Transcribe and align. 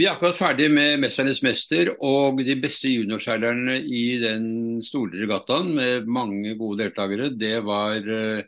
Vi 0.00 0.06
er 0.08 0.14
akkurat 0.14 0.38
ferdig 0.38 0.70
med 0.72 0.94
'Mesternes 0.96 1.42
mester' 1.44 1.90
og 2.00 2.38
de 2.40 2.54
beste 2.56 2.88
juniorseilerne 2.88 3.74
i 3.84 4.16
den 4.16 4.44
store 4.80 5.18
regattaen 5.20 5.74
med 5.76 6.06
mange 6.08 6.54
gode 6.56 6.78
deltakere. 6.80 7.26
Det 7.36 7.58
var 7.66 7.98
uh, 8.08 8.40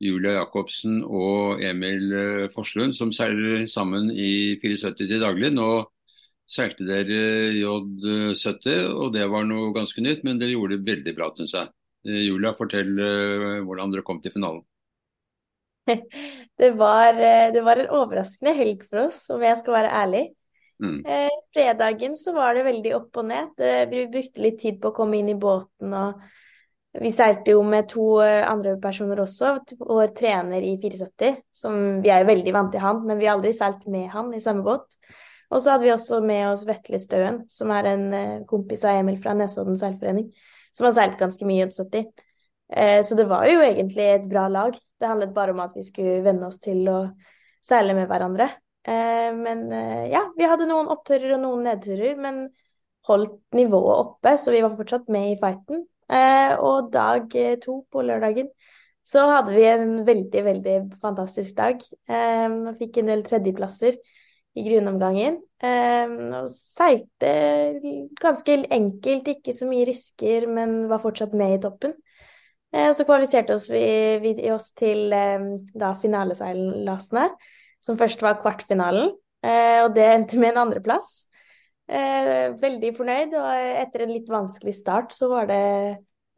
Julia 0.00 0.38
Jacobsen 0.38 1.02
og 1.04 1.60
Emil 1.60 2.14
uh, 2.14 2.48
Forslund 2.54 2.94
som 2.96 3.12
seiler 3.12 3.66
sammen 3.68 4.08
i 4.08 4.56
74 4.62 4.96
til 5.02 5.20
daglig. 5.20 5.50
Nå 5.52 5.84
seilte 6.48 6.88
dere 6.88 7.52
J70, 7.58 8.88
og 8.96 9.12
det 9.12 9.28
var 9.28 9.44
noe 9.44 9.74
ganske 9.76 10.00
nytt, 10.00 10.24
men 10.24 10.40
dere 10.40 10.56
gjorde 10.56 10.78
det 10.78 10.88
veldig 10.88 11.16
bra, 11.20 11.28
syns 11.36 11.52
jeg. 11.58 11.68
Julia, 12.08 12.54
fortell 12.56 12.94
hvordan 13.68 13.92
dere 13.92 14.06
kom 14.06 14.22
til 14.24 14.32
finalen. 14.32 14.64
Det 16.56 16.70
var, 16.72 17.12
det 17.52 17.60
var 17.60 17.76
en 17.76 17.90
overraskende 17.92 18.54
helg 18.56 18.86
for 18.88 19.10
oss, 19.10 19.26
om 19.28 19.42
jeg 19.44 19.58
skal 19.60 19.74
være 19.76 19.90
ærlig. 19.92 20.24
Mm. 20.82 20.98
Eh, 21.08 21.36
fredagen 21.54 22.16
så 22.20 22.34
var 22.36 22.54
det 22.54 22.66
veldig 22.66 22.94
opp 22.98 23.20
og 23.22 23.28
ned. 23.30 23.54
Vi 23.90 24.08
brukte 24.12 24.42
litt 24.44 24.58
tid 24.60 24.80
på 24.82 24.92
å 24.92 24.96
komme 24.96 25.20
inn 25.20 25.30
i 25.32 25.38
båten. 25.40 25.94
og 25.94 26.20
Vi 27.00 27.12
seilte 27.12 27.52
jo 27.52 27.62
med 27.66 27.88
to 27.92 28.06
eh, 28.24 28.42
andre 28.48 28.76
personer 28.80 29.20
også. 29.24 29.54
Vår 29.80 30.12
trener 30.16 30.64
i 30.64 30.76
74, 30.80 31.32
som 31.52 32.02
vi 32.04 32.12
er 32.12 32.28
veldig 32.28 32.54
vant 32.56 32.72
til 32.72 32.84
han, 32.84 33.02
men 33.08 33.20
vi 33.20 33.28
har 33.28 33.36
aldri 33.36 33.52
seilt 33.56 33.86
med 33.92 34.08
han 34.12 34.32
i 34.34 34.42
samme 34.44 34.64
båt. 34.66 34.98
Og 35.52 35.62
så 35.62 35.74
hadde 35.74 35.86
vi 35.86 35.94
også 35.94 36.20
med 36.26 36.48
oss 36.48 36.64
Vetle 36.66 36.98
Støen, 37.00 37.42
som 37.52 37.70
er 37.74 37.90
en 37.92 38.06
eh, 38.16 38.44
kompis 38.48 38.84
av 38.86 39.00
Emil 39.00 39.18
fra 39.22 39.36
Nesodden 39.36 39.78
seilforening, 39.80 40.30
som 40.74 40.88
har 40.88 40.96
seilt 40.96 41.20
ganske 41.20 41.48
mye 41.48 41.68
i 41.68 41.70
70. 41.70 42.08
Eh, 42.72 43.00
så 43.06 43.18
det 43.18 43.28
var 43.30 43.46
jo 43.50 43.62
egentlig 43.62 44.08
et 44.10 44.28
bra 44.30 44.46
lag. 44.52 44.74
Det 44.74 45.10
handlet 45.10 45.34
bare 45.36 45.54
om 45.54 45.62
at 45.62 45.76
vi 45.76 45.84
skulle 45.86 46.22
venne 46.24 46.48
oss 46.48 46.58
til 46.64 46.82
å 46.90 47.00
seile 47.64 47.94
med 47.98 48.08
hverandre. 48.10 48.48
Eh, 48.86 49.34
men 49.34 49.72
eh, 49.72 50.06
ja, 50.12 50.22
vi 50.36 50.46
hadde 50.46 50.68
noen 50.70 50.90
oppturer 50.92 51.34
og 51.34 51.42
noen 51.42 51.64
nedturer, 51.66 52.14
men 52.22 52.44
holdt 53.08 53.40
nivået 53.58 54.02
oppe, 54.02 54.36
så 54.38 54.54
vi 54.54 54.62
var 54.62 54.76
fortsatt 54.78 55.08
med 55.12 55.32
i 55.32 55.38
fighten. 55.40 55.82
Eh, 56.06 56.54
og 56.62 56.92
dag 56.94 57.32
to 57.62 57.80
på 57.90 58.04
lørdagen 58.06 58.50
så 59.06 59.24
hadde 59.30 59.54
vi 59.54 59.64
en 59.70 59.90
veldig, 60.06 60.42
veldig 60.42 60.76
fantastisk 61.02 61.54
dag. 61.54 61.82
Vi 62.10 62.72
fikk 62.80 62.96
en 62.98 63.10
del 63.12 63.20
tredjeplasser 63.22 63.94
i 64.58 64.64
grunnomgangen. 64.66 65.36
Og 65.62 66.48
seilte 66.50 67.30
ganske 68.18 68.56
enkelt, 68.74 69.30
ikke 69.30 69.54
så 69.54 69.68
mye 69.70 69.86
risker, 69.86 70.48
men 70.50 70.88
var 70.90 71.04
fortsatt 71.04 71.38
med 71.38 71.54
i 71.54 71.60
toppen. 71.62 71.94
Så 72.74 73.06
kvalifiserte 73.06 73.60
vi, 73.70 73.84
vi 74.26 74.50
oss 74.50 74.72
til 74.74 75.14
da 75.14 75.92
finaleseilasene 76.02 77.28
som 77.86 77.98
først 78.00 78.22
var 78.24 78.40
kvartfinalen. 78.42 79.14
Eh, 79.46 79.80
og 79.84 79.94
det 79.94 80.06
endte 80.10 80.40
med 80.42 80.54
en 80.54 80.64
andreplass. 80.66 81.24
Eh, 81.86 82.50
veldig 82.58 82.90
fornøyd, 82.96 83.36
og 83.38 83.66
etter 83.84 84.04
en 84.04 84.12
litt 84.14 84.30
vanskelig 84.32 84.74
start 84.74 85.14
så 85.14 85.30
var 85.30 85.46
det 85.50 85.62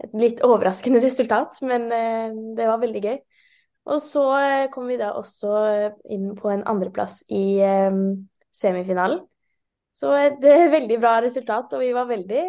et 0.05 0.15
litt 0.19 0.43
overraskende 0.47 1.01
resultat, 1.09 1.61
men 1.65 1.89
eh, 1.95 2.37
det 2.59 2.69
var 2.69 2.83
veldig 2.83 3.05
gøy. 3.07 3.19
Og 3.89 4.03
så 4.05 4.23
kom 4.69 4.91
vi 4.91 4.99
da 5.01 5.15
også 5.17 5.51
inn 6.13 6.35
på 6.37 6.51
en 6.53 6.61
andreplass 6.69 7.23
i 7.33 7.57
semifinalen. 8.53 9.23
Så 9.97 10.11
et 10.12 10.45
veldig 10.45 10.99
bra 11.01 11.15
resultat, 11.25 11.73
og 11.73 11.81
vi 11.81 11.89
var 11.97 12.11
veldig 12.11 12.43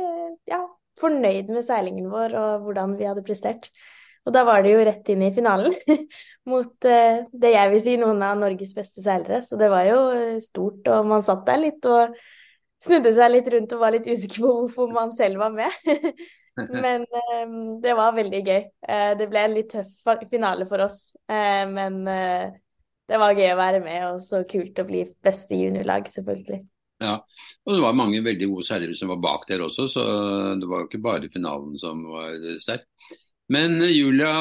ja, 0.52 0.60
fornøyd 1.00 1.54
med 1.56 1.64
seilingen 1.64 2.10
vår 2.12 2.36
og 2.36 2.66
hvordan 2.66 2.98
vi 3.00 3.08
hadde 3.08 3.24
prestert. 3.24 3.72
Og 4.28 4.36
da 4.36 4.44
var 4.48 4.66
det 4.66 4.74
jo 4.74 4.82
rett 4.86 5.14
inn 5.14 5.24
i 5.26 5.32
finalen 5.36 5.76
mot 6.52 6.90
eh, 6.90 7.22
det 7.32 7.54
jeg 7.54 7.72
vil 7.74 7.86
si 7.86 7.96
noen 8.02 8.26
av 8.26 8.40
Norges 8.42 8.74
beste 8.78 9.04
seilere. 9.06 9.42
Så 9.46 9.60
det 9.60 9.70
var 9.72 9.88
jo 9.88 10.02
eh, 10.16 10.42
stort, 10.44 10.84
og 10.88 11.08
man 11.10 11.26
satt 11.26 11.46
der 11.48 11.64
litt 11.64 11.88
og 11.90 12.18
snudde 12.84 13.14
seg 13.16 13.34
litt 13.34 13.48
rundt 13.52 13.74
og 13.76 13.82
var 13.84 13.96
litt 13.96 14.08
usikker 14.08 14.44
på 14.44 14.58
hvorfor 14.62 14.92
man 14.96 15.16
selv 15.16 15.42
var 15.44 15.56
med. 15.56 15.74
men 16.84 17.02
eh, 17.02 17.52
det 17.82 17.94
var 17.98 18.16
veldig 18.16 18.42
gøy. 18.46 18.64
Eh, 18.88 19.12
det 19.20 19.28
ble 19.32 19.46
en 19.46 19.56
litt 19.56 19.72
tøff 19.74 20.26
finale 20.32 20.68
for 20.70 20.84
oss, 20.86 21.14
uh, 21.32 21.64
men 21.70 22.02
det 22.04 23.22
var 23.22 23.38
gøy 23.38 23.54
å 23.54 23.60
være 23.60 23.80
med, 23.84 24.04
og 24.10 24.20
så 24.26 24.44
kult 24.50 24.80
å 24.80 24.88
bli 24.88 25.06
beste 25.26 25.58
juniorlag, 25.58 26.10
selvfølgelig. 26.14 26.62
Ja, 27.00 27.16
og 27.64 27.74
det 27.74 27.82
var 27.82 27.96
mange 27.96 28.20
veldig 28.26 28.50
gode 28.52 28.68
seilere 28.68 28.98
som 29.00 29.12
var 29.14 29.22
bak 29.24 29.48
der 29.48 29.64
også, 29.64 29.88
så 29.88 30.04
det 30.60 30.68
var 30.68 30.84
jo 30.84 30.90
ikke 30.90 31.04
bare 31.06 31.32
finalen 31.32 31.80
som 31.80 32.04
var 32.12 32.36
sterk. 32.60 32.90
Men 33.50 33.80
eh, 33.82 33.96
Julia, 33.96 34.32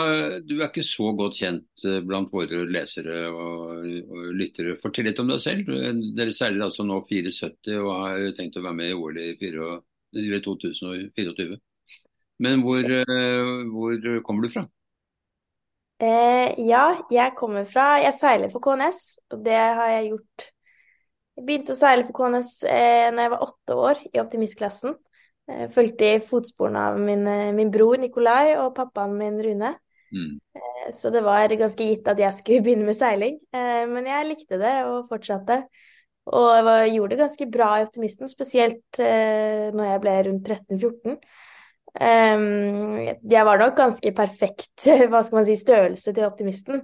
du 0.44 0.58
er 0.58 0.68
ikke 0.68 0.84
så 0.86 1.12
godt 1.16 1.38
kjent 1.40 1.86
eh, 1.88 2.00
blant 2.04 2.32
våre 2.32 2.64
lesere 2.68 3.22
og, 3.32 3.86
og 4.04 4.32
lyttere. 4.36 4.76
Fortell 4.82 5.08
litt 5.08 5.22
om 5.22 5.32
deg 5.32 5.40
selv. 5.42 5.70
Dere 6.18 6.34
seiler 6.36 6.68
altså 6.68 6.84
nå 6.86 7.00
74 7.08 7.78
og 7.80 7.92
har 8.04 8.20
jo 8.26 8.34
tenkt 8.36 8.60
å 8.60 8.64
være 8.66 8.80
med 8.82 8.92
i 8.92 8.98
OL 8.98 9.22
i 9.22 10.42
2024. 10.44 11.56
Men 12.44 12.60
hvor, 12.62 12.84
eh, 12.84 13.54
hvor 13.72 14.20
kommer 14.26 14.46
du 14.46 14.52
fra? 14.52 14.68
Eh, 15.98 16.54
ja, 16.68 17.00
jeg 17.10 17.34
kommer 17.34 17.64
fra 17.66 17.96
Jeg 17.98 18.14
seiler 18.14 18.52
for 18.52 18.62
KNS, 18.62 19.00
og 19.34 19.42
det 19.44 19.58
har 19.58 19.88
jeg 19.96 20.12
gjort. 20.12 20.44
Jeg 21.38 21.46
begynte 21.46 21.74
å 21.74 21.78
seile 21.78 22.04
for 22.06 22.14
KNS 22.14 22.52
eh, 22.70 23.08
når 23.10 23.24
jeg 23.24 23.32
var 23.32 23.44
åtte 23.48 23.78
år, 23.88 24.04
i 24.12 24.20
optimistklassen. 24.22 24.94
Jeg 25.48 25.70
fulgte 25.72 26.08
i 26.12 26.20
fotsporene 26.20 26.80
av 26.90 26.98
min, 27.00 27.26
eh, 27.26 27.52
min, 27.56 27.70
bror 27.72 27.96
Nikolai 28.00 28.56
og 28.58 28.74
pappaen 28.76 29.14
min 29.16 29.38
Rune. 29.40 29.72
Mm. 30.12 30.40
Eh, 30.56 30.88
så 30.94 31.12
det 31.12 31.22
var 31.24 31.48
ganske 31.48 31.84
gitt 31.84 32.08
at 32.08 32.20
jeg 32.20 32.36
skulle 32.36 32.62
begynne 32.66 32.84
med 32.88 32.98
seiling. 32.98 33.38
Eh, 33.52 33.84
men 33.88 34.08
jeg 34.08 34.28
likte 34.28 34.60
det 34.60 34.74
og 34.84 35.08
fortsatte. 35.08 35.62
Og 36.28 36.50
jeg 36.60 36.92
gjorde 36.98 37.14
det 37.14 37.22
ganske 37.22 37.46
bra 37.48 37.68
i 37.78 37.84
Optimisten, 37.86 38.28
spesielt 38.28 38.98
når 39.00 39.86
jeg 39.86 40.00
ble 40.02 40.16
rundt 40.26 40.50
13-14. 40.52 41.14
Jeg 43.32 43.44
var 43.48 43.62
nok 43.62 43.78
ganske 43.78 44.12
perfekt 44.12 44.84
hva 45.08 45.22
skal 45.24 45.38
man 45.38 45.46
si, 45.48 45.56
størrelse 45.56 46.12
til 46.12 46.26
Optimisten. 46.26 46.82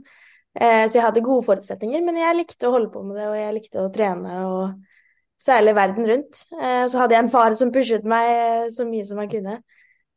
Så 0.56 0.96
jeg 0.96 1.04
hadde 1.04 1.20
gode 1.26 1.44
forutsetninger, 1.44 2.00
men 2.08 2.22
jeg 2.22 2.38
likte 2.38 2.70
å 2.70 2.72
holde 2.72 2.88
på 2.94 3.04
med 3.04 3.20
det, 3.20 3.28
og 3.28 3.36
jeg 3.36 3.56
likte 3.58 3.84
å 3.84 3.92
trene. 3.92 4.38
og 4.48 4.93
særlig 5.40 5.74
verden 5.74 6.10
rundt. 6.10 6.42
Eh, 6.62 6.88
så 6.88 6.98
hadde 6.98 7.16
jeg 7.16 7.24
en 7.24 7.32
far 7.32 7.54
som 7.58 7.72
pushet 7.72 8.04
meg 8.08 8.30
eh, 8.32 8.66
så 8.74 8.86
mye 8.88 9.06
som 9.08 9.20
han 9.20 9.30
kunne. 9.32 9.58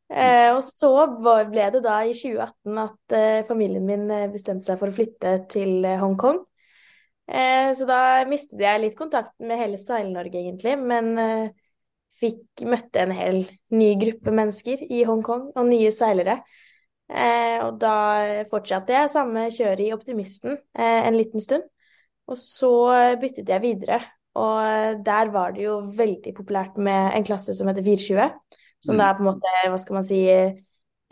Eh, 0.07 0.49
og 0.55 0.61
så 0.63 0.91
ble 1.51 1.69
det 1.73 1.83
da 1.83 1.99
i 2.07 2.13
2018 2.15 2.83
at 2.83 3.17
familien 3.49 3.87
min 3.87 4.07
bestemte 4.31 4.67
seg 4.67 4.79
for 4.79 4.91
å 4.91 4.95
flytte 4.95 5.39
til 5.51 5.87
Hongkong. 6.01 6.43
Så 7.27 7.83
da 7.83 8.23
mistet 8.23 8.61
jeg 8.63 8.79
litt 8.79 8.93
kontakten 8.95 9.49
med 9.49 9.59
hele 9.59 9.75
Seil-Norge, 9.81 10.39
egentlig. 10.39 10.77
Men 10.79 11.09
fikk 12.21 12.63
møtte 12.71 13.01
en 13.03 13.11
hel 13.11 13.41
ny 13.75 13.89
gruppe 13.99 14.31
mennesker 14.31 14.85
i 14.87 15.01
Hongkong, 15.03 15.49
og 15.51 15.67
nye 15.67 15.91
seilere. 15.91 16.37
Og 17.65 17.81
da 17.83 17.97
fortsatte 18.47 18.95
jeg 18.95 19.11
samme 19.11 19.49
kjøret 19.51 19.83
i 19.89 19.91
Optimisten 19.97 20.55
en 20.79 21.19
liten 21.19 21.43
stund. 21.43 21.67
Og 22.31 22.39
så 22.39 22.71
byttet 23.19 23.51
jeg 23.51 23.65
videre 23.65 23.99
og 24.37 25.01
der 25.05 25.31
var 25.33 25.55
det 25.55 25.65
jo 25.65 25.79
veldig 25.97 26.33
populært 26.37 26.77
med 26.77 27.17
en 27.17 27.25
klasse 27.25 27.55
som 27.57 27.69
heter 27.69 27.85
420. 27.85 28.31
Som 28.85 28.95
mm. 28.95 29.01
da 29.01 29.09
er 29.09 29.17
på 29.17 29.23
en 29.23 29.29
måte, 29.31 29.53
hva 29.71 29.79
skal 29.81 29.97
man 29.97 30.05
si, 30.07 30.21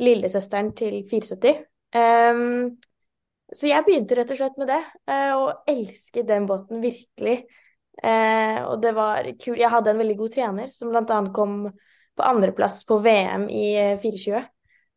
lillesøsteren 0.02 0.74
til 0.78 1.00
470. 1.10 1.62
Um, 1.96 2.02
ehm, 2.02 2.74
så 3.56 3.70
jeg 3.70 3.86
begynte 3.86 4.18
rett 4.18 4.34
og 4.34 4.40
slett 4.40 4.58
med 4.60 4.72
det, 4.72 4.82
uh, 5.10 5.34
og 5.40 5.70
elsket 5.72 6.28
den 6.28 6.48
båten 6.50 6.84
virkelig. 6.84 7.38
Uh, 8.04 8.60
og 8.72 8.82
det 8.84 8.92
var 8.98 9.30
kult. 9.40 9.62
Jeg 9.62 9.72
hadde 9.72 9.94
en 9.94 10.02
veldig 10.02 10.18
god 10.20 10.34
trener 10.34 10.74
som 10.76 10.92
bl.a. 10.92 11.22
kom 11.36 11.62
på 12.16 12.26
andreplass 12.26 12.84
på 12.88 13.00
VM 13.04 13.48
i 13.52 13.70
420. 14.02 14.36
Eh, 14.36 14.52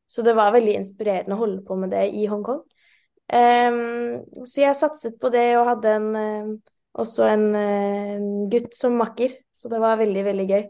så 0.09 0.25
det 0.25 0.35
var 0.39 0.55
veldig 0.55 0.75
inspirerende 0.81 1.37
å 1.37 1.41
holde 1.41 1.63
på 1.67 1.77
med 1.77 1.93
det 1.93 2.07
i 2.17 2.27
Hongkong. 2.31 2.63
Um, 3.29 4.45
så 4.49 4.63
jeg 4.63 4.79
satset 4.79 5.19
på 5.21 5.29
det 5.35 5.51
og 5.59 5.67
hadde 5.69 5.95
en 5.99 6.07
også 6.99 7.29
en, 7.29 7.55
eh, 7.55 8.15
en, 8.17 8.49
gutt 8.51 8.75
som 8.75 8.97
makker, 8.99 9.35
så 9.55 9.69
det 9.69 9.81
var 9.83 10.01
veldig, 10.01 10.25
veldig 10.25 10.47
gøy. 10.49 10.65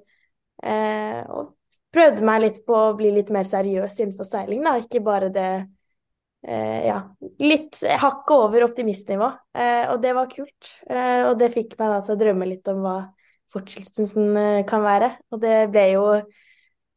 Eh, 0.68 1.20
og 1.30 1.54
prøvde 1.94 2.24
meg 2.26 2.42
litt 2.42 2.62
på 2.66 2.76
å 2.76 2.94
bli 2.98 3.12
litt 3.14 3.30
mer 3.34 3.46
seriøs 3.48 4.00
innenfor 4.00 4.28
seiling, 4.28 4.64
da, 4.66 4.76
ikke 4.82 5.04
bare 5.04 5.30
det 5.32 5.50
eh, 6.42 6.88
Ja, 6.88 6.98
litt 7.42 7.80
hakket 7.82 8.34
over 8.34 8.66
optimistnivå, 8.68 9.30
eh, 9.54 9.86
og 9.92 10.02
det 10.02 10.16
var 10.16 10.28
kult. 10.32 10.74
Eh, 10.90 11.22
og 11.28 11.38
det 11.40 11.52
fikk 11.54 11.78
meg 11.78 11.94
da 11.94 12.02
til 12.02 12.16
å 12.16 12.20
drømme 12.24 12.50
litt 12.50 12.68
om 12.72 12.82
hva 12.84 12.98
fortsettelsen 13.54 14.36
eh, 14.36 14.66
kan 14.68 14.84
være, 14.84 15.14
og 15.32 15.40
det 15.42 15.56
ble 15.72 15.88
jo 15.94 16.04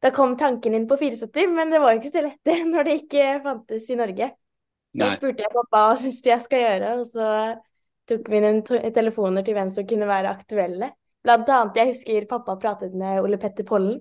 da 0.02 0.10
kom 0.10 0.34
tanken 0.36 0.74
inn 0.74 0.88
på 0.90 0.98
74, 0.98 1.46
men 1.54 1.70
det 1.70 1.78
var 1.78 1.94
jo 1.94 2.00
ikke 2.00 2.16
så 2.16 2.24
lett 2.24 2.40
det 2.48 2.58
når 2.72 2.88
det 2.88 2.96
ikke 3.04 3.26
fantes 3.44 3.90
i 3.90 3.98
Norge. 3.98 4.32
Så 4.92 5.04
Nei. 5.06 5.12
spurte 5.16 5.44
jeg 5.44 5.54
pappa 5.54 5.84
hva 5.86 6.00
syns 6.00 6.18
jeg 6.26 6.44
skal 6.44 6.64
gjøre, 6.66 6.96
og 7.00 7.06
så 7.08 7.28
tok 8.10 8.28
vi 8.32 8.42
noen 8.42 8.62
telefoner 8.94 9.46
til 9.46 9.56
hvem 9.56 9.70
som 9.72 9.86
kunne 9.88 10.08
være 10.10 10.32
aktuelle. 10.32 10.92
Blant 11.22 11.50
annet, 11.54 11.78
jeg 11.78 11.92
husker 11.92 12.28
pappa 12.30 12.56
pratet 12.58 12.94
med 12.98 13.22
Ole 13.22 13.38
Petter 13.38 13.66
Pollen, 13.66 14.00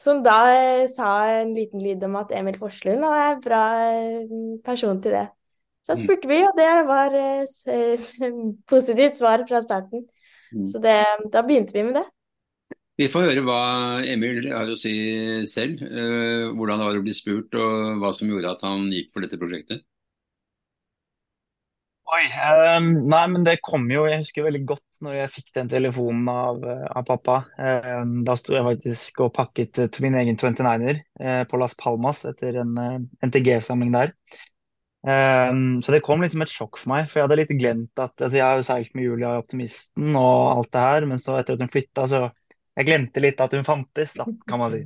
som 0.00 0.20
da 0.24 0.38
eh, 0.52 0.88
sa 0.92 1.12
en 1.38 1.54
liten 1.56 1.80
lyd 1.80 2.02
om 2.04 2.18
at 2.20 2.34
Emil 2.36 2.58
Forslund 2.60 3.00
var 3.04 3.30
en 3.30 3.44
bra 3.44 3.62
eh, 3.94 4.34
person 4.66 5.00
til 5.00 5.16
det. 5.16 5.28
Så 5.84 5.96
mm. 5.96 6.00
spurte 6.02 6.28
vi, 6.28 6.42
og 6.44 6.58
det 6.58 6.72
var 6.88 7.16
eh, 7.16 8.34
positivt 8.68 9.16
svar 9.20 9.46
fra 9.48 9.62
starten. 9.64 10.04
Mm. 10.52 10.68
Så 10.72 10.82
det, 10.84 10.98
da 11.32 11.44
begynte 11.46 11.76
vi 11.76 11.86
med 11.88 12.00
det. 12.02 12.04
Vi 13.00 13.08
får 13.10 13.24
høre 13.26 13.42
hva 13.42 13.62
Emil 14.06 14.44
har 14.52 14.68
å 14.70 14.76
si 14.78 14.92
selv. 15.50 15.80
Hvordan 15.82 16.78
det 16.78 16.86
var 16.86 16.98
å 17.00 17.02
bli 17.02 17.14
spurt 17.16 17.56
og 17.58 17.98
hva 17.98 18.12
som 18.14 18.28
gjorde 18.30 18.52
at 18.52 18.62
han 18.62 18.84
gikk 18.92 19.08
for 19.10 19.24
dette 19.24 19.40
prosjektet. 19.40 19.82
Oi, 22.04 22.24
um, 22.76 22.88
nei, 23.08 23.22
men 23.32 23.44
det 23.46 23.54
kom 23.64 23.86
jo 23.88 24.02
Jeg 24.04 24.20
husker 24.20 24.44
veldig 24.44 24.60
godt 24.68 24.98
når 25.04 25.16
jeg 25.16 25.30
fikk 25.32 25.46
den 25.56 25.70
telefonen 25.72 26.28
av, 26.30 26.64
av 26.64 27.04
pappa. 27.08 27.36
Um, 27.56 28.18
da 28.26 28.36
sto 28.38 28.54
jeg 28.56 28.64
faktisk 28.66 29.22
og 29.24 29.32
pakket 29.36 29.80
uh, 29.80 30.00
min 30.04 30.16
egen 30.20 30.36
29er 30.40 31.00
uh, 31.00 31.42
på 31.48 31.60
Las 31.60 31.76
Palmas 31.80 32.22
etter 32.28 32.60
en 32.62 32.76
uh, 32.76 32.98
NTG-samling 33.24 33.92
der. 33.96 34.14
Um, 35.04 35.82
så 35.84 35.92
det 35.92 36.00
kom 36.04 36.22
litt 36.24 36.32
som 36.32 36.44
et 36.44 36.52
sjokk 36.52 36.78
for 36.80 36.92
meg, 36.94 37.10
for 37.10 37.20
jeg 37.20 37.26
hadde 37.26 37.40
litt 37.42 37.52
glemt 37.60 38.00
at 38.00 38.14
altså, 38.16 38.38
Jeg 38.38 38.44
har 38.46 38.60
jo 38.60 38.68
seilt 38.68 38.94
med 38.96 39.04
Julia 39.04 39.34
Optimisten 39.40 40.16
og 40.16 40.38
alt 40.54 40.72
det 40.72 40.84
her, 40.86 41.08
men 41.10 41.20
så 41.20 41.36
etter 41.40 41.58
at 41.58 41.64
hun 41.64 41.72
flytta, 41.72 42.06
så 42.08 42.22
jeg 42.74 42.88
glemte 42.88 43.22
litt 43.22 43.42
at 43.44 43.52
hun 43.54 43.66
fantes, 43.66 44.16
da, 44.20 44.28
kan 44.48 44.62
man 44.62 44.72
si. 44.72 44.84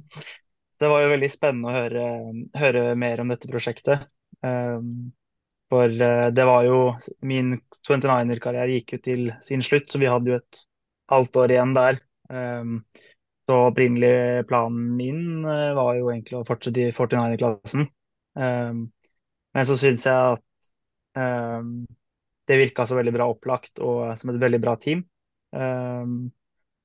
Så 0.74 0.82
det 0.82 0.90
var 0.90 1.04
jo 1.04 1.12
veldig 1.14 1.30
spennende 1.30 1.70
å 1.70 1.76
høre, 1.76 2.08
høre 2.58 2.82
mer 2.98 3.22
om 3.22 3.30
dette 3.30 3.50
prosjektet. 3.50 4.08
Um, 4.42 5.12
for 5.68 5.92
uh, 5.92 6.28
det 6.32 6.46
var 6.48 6.64
jo 6.66 6.78
Min 7.28 7.56
29er-karriere 7.88 8.78
gikk 8.78 8.96
jo 8.96 9.02
til 9.04 9.28
sin 9.44 9.62
slutt, 9.64 9.90
så 9.90 10.00
vi 10.00 10.10
hadde 10.10 10.32
jo 10.32 10.38
et 10.40 10.62
halvt 11.12 11.40
år 11.42 11.54
igjen 11.54 11.74
der. 11.76 12.00
Um, 12.28 12.80
så 13.48 13.58
opprinnelig 13.70 14.44
planen 14.48 14.90
min 14.96 15.44
uh, 15.46 15.76
var 15.76 15.94
jo 15.96 16.10
egentlig 16.12 16.40
å 16.40 16.46
fortsette 16.48 16.88
i 16.88 16.92
49er-klassen. 16.92 17.88
Um, 18.38 18.88
men 19.56 19.68
så 19.68 19.76
syns 19.80 20.04
jeg 20.08 20.34
at 20.36 20.72
um, 21.18 21.86
det 22.48 22.60
virka 22.60 22.84
så 22.88 22.96
veldig 22.98 23.14
bra 23.16 23.28
opplagt 23.32 23.80
og 23.84 24.12
som 24.20 24.32
et 24.32 24.40
veldig 24.40 24.60
bra 24.62 24.74
team. 24.80 25.02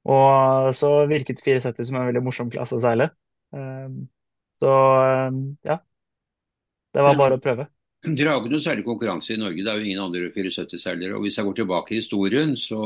Og 0.03 0.71
så 0.75 0.89
virket 1.07 1.39
470 1.43 1.87
som 1.87 1.99
en 1.99 2.09
veldig 2.09 2.23
morsom 2.25 2.49
klasse 2.51 2.75
å 2.75 2.81
seile. 2.83 3.07
Så 4.59 4.73
ja. 5.63 5.77
Det 6.91 7.05
var 7.07 7.15
bare 7.19 7.39
å 7.39 7.43
prøve. 7.43 7.69
Dere 8.03 8.33
har 8.33 8.41
ikke 8.41 8.51
noe 8.51 8.63
særlig 8.63 8.83
konkurranse 8.83 9.31
i 9.31 9.39
Norge, 9.39 9.63
det 9.63 9.71
er 9.71 9.79
jo 9.79 9.87
ingen 9.87 10.01
andre 10.03 10.31
470-seilere. 10.35 11.15
Og 11.15 11.23
hvis 11.23 11.37
jeg 11.39 11.47
går 11.47 11.59
tilbake 11.61 11.93
i 11.93 12.01
historien, 12.01 12.51
så 12.59 12.81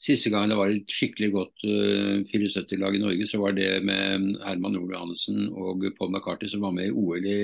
siste 0.00 0.32
gang 0.32 0.48
det 0.48 0.58
var 0.58 0.72
et 0.72 0.92
skikkelig 0.92 1.30
godt 1.32 1.64
uh, 1.64 2.20
74-lag 2.28 2.96
i 2.96 3.00
Norge, 3.00 3.28
så 3.28 3.40
var 3.40 3.56
det 3.56 3.70
med 3.84 4.28
Herman 4.44 4.76
Ole 4.76 4.94
Johannessen 4.96 5.48
og 5.52 5.88
Paul 5.96 6.12
McCarty 6.12 6.48
som 6.52 6.64
var 6.64 6.76
med 6.76 6.90
i 6.90 6.94
OL 6.96 7.26
i 7.28 7.40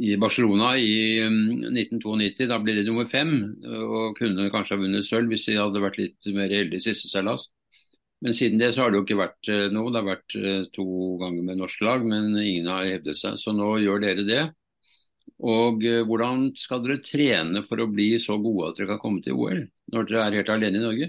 i 0.00 0.16
Barcelona 0.16 0.76
i 0.78 1.20
1992. 1.20 2.44
Um, 2.44 2.48
da 2.48 2.58
ble 2.62 2.76
det 2.78 2.86
nummer 2.86 3.08
fem, 3.10 3.32
og 3.68 4.16
kunne 4.16 4.48
kanskje 4.52 4.76
ha 4.76 4.80
vunnet 4.80 5.04
sølv 5.04 5.32
hvis 5.32 5.48
de 5.50 5.58
hadde 5.58 5.82
vært 5.82 5.98
litt 6.00 6.30
mer 6.36 6.52
heldige 6.54 6.80
i 6.80 6.86
siste 6.88 7.10
seilas. 7.10 7.50
Men 8.24 8.36
siden 8.36 8.60
det 8.60 8.74
så 8.74 8.84
har 8.84 8.92
det 8.92 9.00
jo 9.00 9.04
ikke 9.04 9.20
vært 9.20 9.50
uh, 9.52 9.66
noe. 9.74 9.92
Det 9.92 10.00
har 10.00 10.08
vært 10.08 10.36
uh, 10.40 10.62
to 10.76 10.86
ganger 11.20 11.44
med 11.44 11.60
norsk 11.60 11.84
lag, 11.84 12.06
men 12.06 12.32
ingen 12.40 12.70
har 12.72 12.88
hevdet 12.88 13.20
seg. 13.20 13.36
Så 13.42 13.52
nå 13.56 13.74
gjør 13.84 14.00
dere 14.06 14.24
det. 14.28 14.42
Og 15.40 15.84
eh, 15.88 16.02
hvordan 16.04 16.50
skal 16.58 16.82
dere 16.84 17.00
trene 17.04 17.62
for 17.68 17.80
å 17.80 17.88
bli 17.88 18.12
så 18.20 18.36
gode 18.42 18.70
at 18.70 18.80
dere 18.80 18.92
kan 18.92 19.00
komme 19.00 19.24
til 19.24 19.38
OL, 19.40 19.62
når 19.92 20.08
dere 20.08 20.26
er 20.26 20.36
helt 20.40 20.52
alene 20.52 20.80
i 20.80 20.84
Norge? 20.84 21.08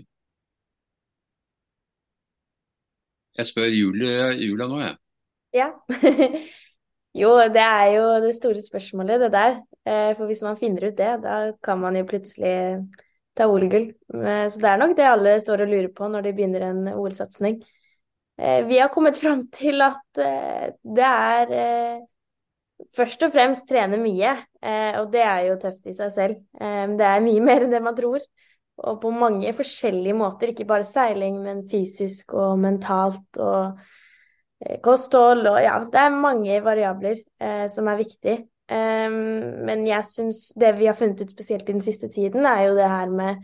Jeg 3.40 3.48
spør 3.48 3.72
Julia, 3.72 4.32
Julia 4.38 4.68
nå, 4.72 4.82
jeg. 4.86 5.00
Ja. 5.62 5.72
Jo, 7.12 7.34
det 7.52 7.60
er 7.60 7.90
jo 7.92 8.04
det 8.24 8.30
store 8.38 8.62
spørsmålet, 8.64 9.20
det 9.20 9.28
der. 9.34 9.58
Eh, 9.84 10.14
for 10.16 10.30
hvis 10.30 10.40
man 10.46 10.56
finner 10.56 10.86
ut 10.88 10.94
det, 10.96 11.10
da 11.26 11.34
kan 11.60 11.82
man 11.82 11.98
jo 12.00 12.06
plutselig 12.08 12.54
ta 13.36 13.50
OL-gull. 13.52 13.90
Eh, 14.16 14.46
så 14.48 14.62
det 14.64 14.70
er 14.70 14.80
nok 14.80 14.94
det 14.96 15.10
alle 15.10 15.34
står 15.44 15.66
og 15.66 15.74
lurer 15.74 15.90
på 15.92 16.08
når 16.08 16.24
de 16.24 16.32
begynner 16.38 16.64
en 16.70 16.88
OL-satsing. 16.94 17.60
Vi 18.40 18.80
har 18.80 18.88
kommet 18.96 19.20
fram 19.20 19.44
til 19.54 19.84
at 19.84 20.18
det 20.18 21.10
er 21.10 21.52
først 22.98 23.24
og 23.28 23.32
fremst 23.34 23.68
trene 23.70 24.00
mye, 24.02 24.36
og 25.00 25.12
det 25.14 25.22
er 25.24 25.46
jo 25.48 25.58
tøft 25.62 25.88
i 25.88 25.96
seg 25.96 26.12
selv. 26.12 26.42
Det 26.58 27.08
er 27.08 27.24
mye 27.24 27.44
mer 27.50 27.66
enn 27.66 27.74
det 27.74 27.82
man 27.84 27.98
tror. 27.98 28.24
Og 28.82 29.00
på 29.02 29.12
mange 29.14 29.52
forskjellige 29.54 30.18
måter, 30.18 30.52
ikke 30.52 30.68
bare 30.70 30.88
seiling, 30.88 31.40
men 31.46 31.64
fysisk 31.72 32.34
og 32.36 32.60
mentalt 32.60 33.40
og 33.40 33.80
Eh, 34.62 34.78
kosthold 34.84 35.48
og 35.50 35.58
ja, 35.64 35.80
det 35.90 36.00
er 36.00 36.14
mange 36.14 36.60
variabler 36.64 37.18
eh, 37.42 37.68
som 37.72 37.90
er 37.90 38.02
viktig. 38.04 38.40
Men 38.72 39.82
jeg 39.84 40.08
syns 40.08 40.54
det 40.56 40.70
vi 40.78 40.86
har 40.88 40.96
funnet 40.96 41.20
ut 41.20 41.32
spesielt 41.34 41.68
i 41.68 41.74
den 41.74 41.82
siste 41.84 42.08
tiden, 42.08 42.46
er 42.48 42.70
jo 42.70 42.78
det 42.78 42.86
her 42.88 43.10
med 43.12 43.42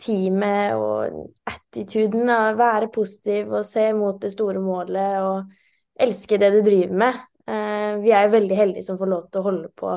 teamet 0.00 0.78
og 0.80 1.26
attituden. 1.44 2.30
Å 2.32 2.54
være 2.56 2.88
positiv 2.94 3.52
og 3.52 3.66
se 3.68 3.84
mot 3.92 4.16
det 4.22 4.30
store 4.32 4.62
målet 4.64 5.18
og 5.20 5.52
elske 6.00 6.38
det 6.40 6.48
du 6.54 6.62
driver 6.64 6.96
med. 7.04 7.20
Uh, 7.48 7.98
vi 8.04 8.12
er 8.14 8.30
veldig 8.32 8.56
heldige 8.56 8.86
som 8.86 8.98
får 9.00 9.10
lov 9.10 9.28
til 9.28 9.42
å 9.42 9.46
holde 9.50 9.70
på 9.76 9.96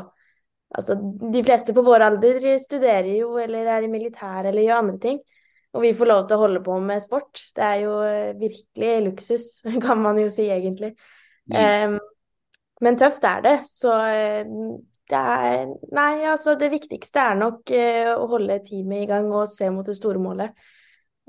Altså, 0.75 0.95
de 1.31 1.39
fleste 1.45 1.71
på 1.71 1.83
vår 1.85 2.03
alder 2.03 2.45
studerer 2.59 3.13
jo 3.15 3.37
eller 3.39 3.69
er 3.71 3.85
i 3.85 3.91
militæret 3.91 4.49
eller 4.49 4.65
gjør 4.65 4.81
andre 4.81 4.97
ting. 4.99 5.19
Og 5.75 5.83
vi 5.83 5.91
får 5.95 6.09
lov 6.09 6.25
til 6.25 6.37
å 6.37 6.41
holde 6.45 6.63
på 6.63 6.77
med 6.83 7.03
sport. 7.03 7.41
Det 7.55 7.63
er 7.63 7.77
jo 7.83 7.93
eh, 8.07 8.33
virkelig 8.39 8.91
luksus, 9.09 9.47
kan 9.85 10.01
man 10.01 10.19
jo 10.21 10.29
si 10.31 10.47
egentlig. 10.51 10.93
Mm. 11.51 11.95
Um, 11.95 11.97
men 12.83 12.99
tøft 12.99 13.23
er 13.27 13.43
det. 13.43 13.55
Så 13.71 13.93
eh, 14.07 14.43
det 15.11 15.21
er 15.21 15.73
Nei, 15.95 16.25
altså 16.31 16.55
det 16.59 16.71
viktigste 16.73 17.21
er 17.21 17.39
nok 17.39 17.75
uh, 17.75 18.13
å 18.15 18.29
holde 18.31 18.61
teamet 18.65 19.03
i 19.03 19.09
gang 19.09 19.27
og 19.35 19.51
se 19.51 19.69
mot 19.71 19.85
det 19.85 19.97
store 19.99 20.21
målet. 20.23 20.55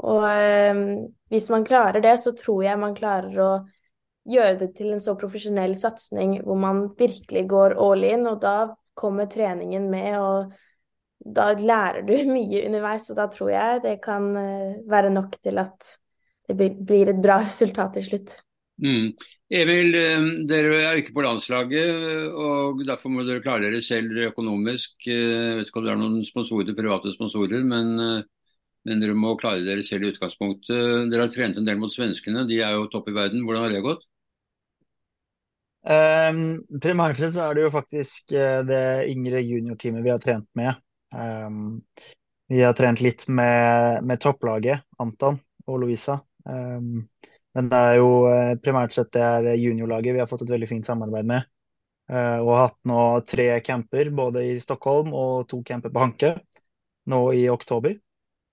Og 0.06 0.24
um, 0.24 0.86
hvis 1.32 1.50
man 1.52 1.66
klarer 1.66 2.02
det, 2.04 2.14
så 2.22 2.32
tror 2.36 2.62
jeg 2.64 2.80
man 2.80 2.96
klarer 2.96 3.42
å 3.42 3.50
gjøre 4.26 4.58
det 4.60 4.72
til 4.76 4.92
en 4.94 5.02
så 5.02 5.14
profesjonell 5.18 5.76
satsing 5.78 6.40
hvor 6.44 6.58
man 6.60 6.86
virkelig 6.98 7.46
går 7.50 7.76
all 7.80 8.04
in, 8.06 8.26
og 8.26 8.40
da 8.42 8.56
kommer 8.96 9.28
treningen 9.30 9.90
med. 9.92 10.18
og 10.18 10.54
da 11.26 11.52
lærer 11.58 12.04
du 12.06 12.14
mye 12.36 12.64
underveis, 12.66 13.08
og 13.10 13.20
da 13.20 13.28
tror 13.32 13.52
jeg 13.52 13.84
det 13.86 13.96
kan 14.04 14.28
eh, 14.40 14.82
være 14.90 15.12
nok 15.14 15.38
til 15.42 15.62
at 15.62 15.94
det 16.46 16.56
blir 16.58 17.10
et 17.10 17.22
bra 17.22 17.40
resultat 17.46 17.96
til 17.96 18.10
slutt. 18.10 18.36
Mm. 18.82 19.14
Emil, 19.56 19.94
eh, 19.96 20.30
dere 20.50 20.80
er 20.84 21.00
ikke 21.00 21.14
på 21.16 21.24
landslaget, 21.24 22.30
og 22.34 22.82
derfor 22.86 23.12
må 23.12 23.24
dere 23.26 23.44
klare 23.44 23.66
dere 23.66 23.82
selv 23.84 24.18
økonomisk. 24.30 24.96
Eh, 25.06 25.12
jeg 25.16 25.60
vet 25.60 25.70
ikke 25.70 25.82
om 25.82 25.86
det 25.86 25.94
er 25.94 26.02
noen 26.02 26.26
sponsorer, 26.28 26.74
private 26.78 27.14
sponsorer, 27.14 27.62
men, 27.64 27.94
men, 28.86 29.00
dere 29.02 29.16
må 29.16 29.36
klare 29.40 29.64
dere 29.66 29.86
selv 29.86 30.06
i 30.06 30.12
utgangspunktet. 30.14 31.08
Dere 31.12 31.26
har 31.26 31.32
trent 31.34 31.58
en 31.58 31.68
del 31.68 31.80
mot 31.80 31.94
svenskene, 31.94 32.46
de 32.50 32.60
er 32.62 32.76
jo 32.76 32.90
topp 32.92 33.10
i 33.10 33.16
verden. 33.16 33.46
Hvordan 33.46 33.66
har 33.66 33.74
det 33.74 33.86
gått? 33.86 34.04
Um, 35.86 36.40
primært 36.82 37.20
sett 37.20 37.36
så 37.36 37.46
er 37.46 37.56
det 37.56 37.66
jo 37.66 37.74
faktisk 37.74 38.32
det 38.34 38.84
yngre 39.06 39.38
juniorteamet 39.44 40.02
vi 40.02 40.10
har 40.10 40.22
trent 40.22 40.48
med. 40.58 40.82
Um, 41.14 41.82
vi 42.48 42.62
har 42.62 42.72
trent 42.78 43.00
litt 43.00 43.26
med, 43.28 44.04
med, 44.06 44.20
topplaget, 44.22 44.84
Anton 45.02 45.38
og 45.66 45.80
Lovisa. 45.82 46.20
Um, 46.44 47.06
men 47.56 47.70
det 47.72 47.78
er 47.88 47.94
jo 47.96 48.10
eh, 48.28 48.52
primært 48.60 48.92
sett 48.92 49.14
det 49.16 49.22
er 49.24 49.46
juniorlaget 49.56 50.12
vi 50.12 50.20
har 50.20 50.28
fått 50.28 50.42
et 50.44 50.50
veldig 50.52 50.68
fint 50.68 50.86
samarbeid 50.86 51.26
med. 51.26 51.46
Uh, 52.12 52.38
og 52.44 52.50
har 52.52 52.60
hatt 52.68 52.76
nå 52.86 52.98
tre 53.26 53.46
camper, 53.66 54.10
både 54.14 54.44
i 54.52 54.58
Stockholm 54.62 55.14
og 55.16 55.48
to 55.50 55.62
camper 55.66 55.90
på 55.94 56.02
Hanke, 56.04 56.34
nå 57.10 57.22
i 57.34 57.46
oktober. 57.50 57.96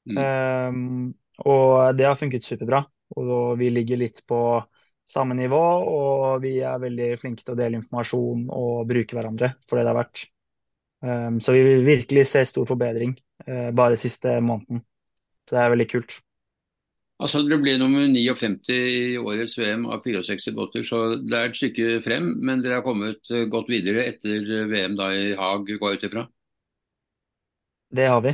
Mm. 0.08 1.14
Og 1.48 1.98
det 1.98 2.08
har 2.08 2.18
funket 2.20 2.48
superbra. 2.48 2.82
Og 3.20 3.60
vi 3.60 3.70
ligger 3.72 4.02
litt 4.02 4.20
på 4.28 4.40
samme 5.10 5.36
nivå, 5.38 5.60
og 5.60 6.44
vi 6.44 6.58
er 6.64 6.82
veldig 6.82 7.10
flinke 7.22 7.44
til 7.44 7.56
å 7.56 7.60
dele 7.60 7.80
informasjon 7.82 8.48
og 8.54 8.86
bruke 8.90 9.18
hverandre 9.18 9.54
for 9.68 9.78
det 9.78 9.86
det 9.86 9.92
har 9.92 10.00
vært. 10.00 10.26
Um, 11.04 11.40
så 11.44 11.56
vi 11.56 11.64
vil 11.68 11.88
virkelig 11.88 12.30
se 12.32 12.46
stor 12.48 12.68
forbedring 12.68 13.18
uh, 13.50 13.72
bare 13.76 14.00
siste 14.00 14.38
måneden. 14.40 14.84
Så 15.44 15.58
det 15.58 15.64
er 15.64 15.74
veldig 15.74 15.90
kult. 15.92 16.16
Altså 17.24 17.44
Dere 17.44 17.60
ble 17.62 17.76
nummer 17.80 18.08
59 18.08 18.72
i 18.74 19.18
årets 19.20 19.58
VM 19.60 19.84
av 19.92 20.04
64 20.04 20.56
båter, 20.56 20.86
så 20.88 21.02
det 21.20 21.36
er 21.38 21.52
et 21.52 21.60
stykke 21.60 22.00
frem. 22.04 22.32
Men 22.44 22.64
dere 22.64 22.80
har 22.80 22.88
kommet 22.88 23.20
uh, 23.36 23.44
godt 23.52 23.70
videre 23.72 24.08
etter 24.14 24.48
uh, 24.48 24.64
VM 24.72 24.96
da 25.00 25.12
i 25.12 25.30
Haag, 25.40 25.68
går 25.68 25.94
jeg 25.94 26.00
ut 26.00 26.08
ifra? 26.10 26.26
Det 27.94 28.10
har 28.10 28.24
vi. 28.24 28.34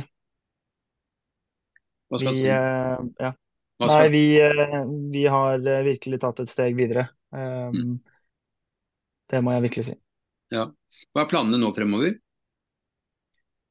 Hva 2.10 2.18
skal 2.22 2.38
vi, 2.38 2.46
ja. 2.46 3.34
Nei, 3.80 4.08
vi, 4.12 4.24
vi, 5.12 5.24
har 5.32 5.62
virkelig 5.86 6.20
tatt 6.20 6.42
et 6.42 6.52
steg 6.52 6.76
videre. 6.76 7.06
Mm. 7.32 7.94
Det 9.30 9.40
må 9.40 9.54
jeg 9.54 9.64
virkelig 9.68 9.86
si. 9.86 9.94
Ja. 10.52 10.66
Hva 11.14 11.24
er 11.24 11.30
planene 11.30 11.60
nå 11.62 11.70
fremover? 11.72 12.16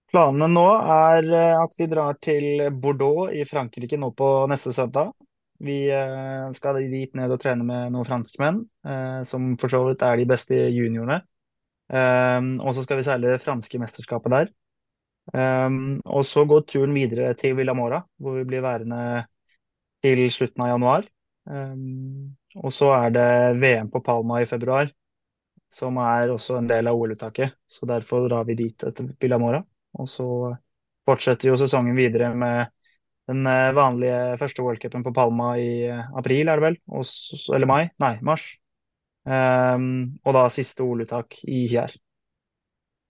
Planene 0.09 0.47
nå 0.49 0.67
er 0.73 1.25
eh, 1.27 1.55
at 1.59 1.75
vi 1.77 1.87
drar 1.89 2.17
til 2.23 2.69
Bordeaux 2.81 3.33
i 3.35 3.43
Frankrike 3.45 3.99
nå 3.99 4.09
på 4.17 4.29
neste 4.49 4.73
søndag. 4.73 5.11
Vi 5.61 5.83
eh, 5.93 6.45
skal 6.55 6.79
dit 6.89 7.13
ned 7.19 7.35
og 7.35 7.41
trene 7.43 7.67
med 7.67 7.93
noen 7.93 8.07
franskmenn, 8.07 8.63
eh, 8.87 9.19
som 9.29 9.51
for 9.61 9.71
så 9.71 9.83
vidt 9.85 10.05
er 10.07 10.17
de 10.17 10.29
beste 10.29 10.57
juniorene. 10.73 11.21
Og 11.89 12.75
så 12.77 12.83
skal 12.85 12.99
vi 12.99 13.03
seile 13.07 13.31
det 13.31 13.41
franske 13.41 13.79
mesterskapet 13.81 14.29
der. 14.29 14.49
Og 15.33 16.21
så 16.21 16.43
går 16.45 16.67
turen 16.69 16.91
videre 16.93 17.31
til 17.33 17.55
Villamora, 17.57 18.03
hvor 18.21 18.35
vi 18.37 18.43
blir 18.45 18.61
værende 18.61 19.23
til 20.03 20.22
slutten 20.34 20.65
av 20.65 20.74
januar. 20.74 21.10
Og 21.50 22.74
så 22.74 22.91
er 22.96 23.13
det 23.15 23.27
VM 23.62 23.89
på 23.94 24.01
Palma 24.06 24.41
i 24.44 24.48
februar, 24.50 24.89
som 25.74 25.98
er 26.01 26.32
også 26.34 26.58
en 26.60 26.70
del 26.70 26.89
av 26.89 26.98
OL-uttaket. 26.98 27.56
Så 27.70 27.89
derfor 27.89 28.27
drar 28.29 28.48
vi 28.48 28.58
dit 28.60 28.86
etter 28.86 29.12
Billamora. 29.22 29.62
Og 30.00 30.10
så 30.10 30.27
fortsetter 31.10 31.51
jo 31.51 31.58
sesongen 31.60 31.98
videre 31.98 32.32
med 32.38 32.70
den 33.29 33.46
eh, 33.46 33.72
vanlige 33.77 34.38
første 34.41 34.65
worldcupen 34.65 35.06
på 35.06 35.13
Palma 35.13 35.53
i 35.62 35.86
eh, 35.86 36.12
april, 36.18 36.50
er 36.50 36.60
det 36.60 36.65
vel? 36.65 36.77
Også, 37.00 37.39
eller 37.53 37.70
mai? 37.70 37.82
Nei, 38.01 38.15
mars. 38.25 38.48
Um, 39.29 40.15
og 40.25 40.34
da 40.34 40.48
siste 40.50 40.82
OL-uttak 40.82 41.41
i 41.46 41.68
Hjer. 41.70 41.94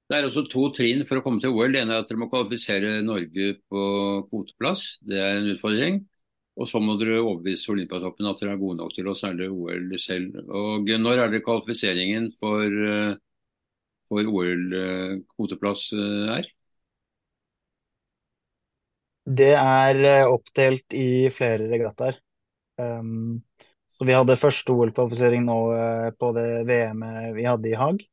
Det 0.09 0.17
er 0.17 0.25
også 0.25 0.47
to 0.49 0.65
trinn 0.75 1.05
for 1.07 1.19
å 1.19 1.23
komme 1.23 1.39
til 1.39 1.53
OL. 1.53 1.71
Det 1.71 1.83
ene 1.83 1.95
er 1.95 2.03
at 2.03 2.09
dere 2.09 2.19
må 2.19 2.27
kvalifisere 2.31 2.97
Norge 3.05 3.51
på 3.69 3.83
kvoteplass. 4.31 4.87
Det 5.05 5.19
er 5.21 5.37
en 5.37 5.51
utfordring. 5.53 6.01
Og 6.59 6.67
så 6.67 6.81
må 6.83 6.97
dere 6.99 7.21
overbevise 7.21 7.71
Olympiatoppen 7.71 8.27
at 8.27 8.41
dere 8.41 8.57
er 8.57 8.59
gode 8.59 8.81
nok 8.81 8.91
til 8.95 9.07
å 9.07 9.15
seile 9.15 9.47
OL 9.47 9.93
selv. 10.01 10.35
Og 10.51 10.89
når 11.05 11.23
er 11.23 11.31
det 11.31 11.43
kvalifiseringen 11.45 12.33
for, 12.39 12.65
eh, 12.67 13.13
for 14.09 14.27
OL-kvoteplass 14.27 15.85
er? 16.35 16.49
Det 19.39 19.53
er 19.55 20.03
eh, 20.03 20.27
oppdelt 20.27 20.99
i 20.99 21.29
flere 21.31 21.69
regattaer. 21.71 22.19
Um, 22.79 23.39
vi 24.03 24.15
hadde 24.15 24.39
første 24.39 24.75
OL-kvalifisering 24.75 25.43
nå 25.47 25.59
på 26.15 26.29
det 26.35 26.47
VM-et 26.67 27.33
vi 27.35 27.47
hadde 27.47 27.71
i 27.71 27.75
Haag. 27.79 28.03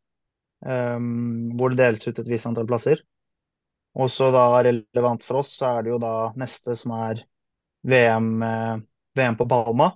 Um, 0.67 1.53
hvor 1.59 1.71
det 1.71 1.79
deles 1.83 2.07
ut 2.09 2.19
et 2.19 2.31
visst 2.31 2.49
antall 2.49 2.67
plasser. 2.67 3.03
Og 3.97 4.11
så 4.13 4.31
da 4.35 4.49
relevant 4.67 5.23
for 5.25 5.43
oss, 5.43 5.55
så 5.59 5.77
er 5.77 5.87
det 5.87 5.95
jo 5.95 6.01
da 6.03 6.15
neste 6.39 6.75
som 6.79 6.95
er 6.97 7.23
VM, 7.87 8.31
uh, 8.43 8.77
VM 9.17 9.39
på 9.39 9.47
Palma. 9.51 9.93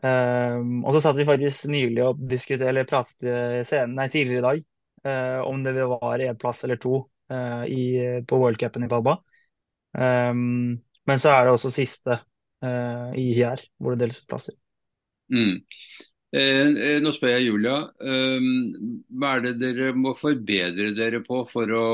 Um, 0.00 0.84
og 0.86 0.94
så 0.94 1.02
satt 1.02 1.18
vi 1.18 1.26
faktisk 1.28 1.66
nylig 1.72 2.04
og 2.06 2.20
diskuterte, 2.30 2.68
eller 2.70 2.88
pratet 2.88 3.66
scenen, 3.68 3.96
nei, 3.98 4.06
tidligere 4.12 4.40
i 4.40 4.46
dag 4.46 4.62
uh, 5.08 5.40
om 5.48 5.64
det 5.66 5.74
var 5.90 6.22
én 6.24 6.38
plass 6.40 6.64
eller 6.64 6.80
to 6.80 7.06
i, 7.30 7.82
på 8.26 8.38
worldcupen 8.42 8.82
i 8.82 8.88
Palma. 8.90 9.12
Um, 9.94 10.80
men 11.06 11.20
så 11.22 11.30
er 11.30 11.44
det 11.46 11.52
også 11.54 11.70
siste 11.70 12.16
uh, 12.18 13.10
i 13.14 13.28
her, 13.36 13.62
hvor 13.78 13.94
det 13.94 14.02
deles 14.02 14.18
ut 14.18 14.26
plasser. 14.32 14.56
Mm. 15.30 15.60
Eh, 16.30 16.66
eh, 16.68 16.98
nå 17.02 17.10
spør 17.14 17.34
jeg 17.34 17.48
Julia. 17.48 17.76
Eh, 17.98 18.50
hva 19.18 19.34
er 19.36 19.46
det 19.48 19.54
dere 19.62 19.90
må 19.98 20.14
forbedre 20.18 20.92
dere 20.94 21.22
på 21.26 21.42
for 21.50 21.74
å 21.74 21.86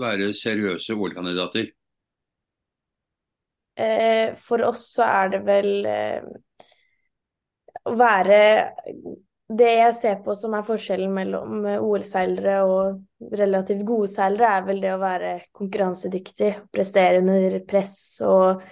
være 0.00 0.32
seriøse 0.36 0.96
OL-kandidater? 0.96 1.68
Eh, 3.76 4.34
for 4.40 4.64
oss 4.64 4.88
så 4.96 5.04
er 5.04 5.32
det 5.34 5.42
vel 5.44 5.70
eh, 5.90 6.24
å 7.84 7.92
være 7.96 8.38
det 9.46 9.68
jeg 9.76 9.94
ser 9.94 10.16
på 10.24 10.34
som 10.34 10.56
er 10.56 10.64
forskjellen 10.66 11.12
mellom 11.14 11.66
eh, 11.68 11.82
OL-seilere 11.82 12.56
og 12.66 13.30
relativt 13.36 13.84
gode 13.86 14.08
seilere, 14.10 14.56
er 14.56 14.66
vel 14.66 14.80
det 14.82 14.94
å 14.94 15.02
være 15.02 15.36
konkurransedyktig, 15.54 16.50
prestere 16.72 17.20
under 17.20 17.60
press 17.68 17.98
og 18.26 18.64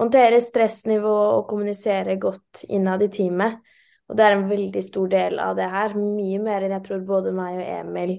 håndtere 0.00 0.40
stressnivå 0.42 1.12
og 1.40 1.44
kommunisere 1.50 2.16
godt 2.22 2.64
innad 2.70 3.04
i 3.04 3.10
teamet. 3.12 3.60
Og 4.08 4.16
det 4.18 4.24
er 4.24 4.36
en 4.36 4.48
veldig 4.48 4.82
stor 4.84 5.10
del 5.12 5.38
av 5.40 5.54
det 5.58 5.68
her, 5.72 5.94
mye 5.98 6.40
mer 6.42 6.64
enn 6.64 6.74
jeg 6.76 6.86
tror 6.88 7.04
både 7.08 7.32
meg 7.34 7.58
og 7.58 7.68
Emil 7.78 8.16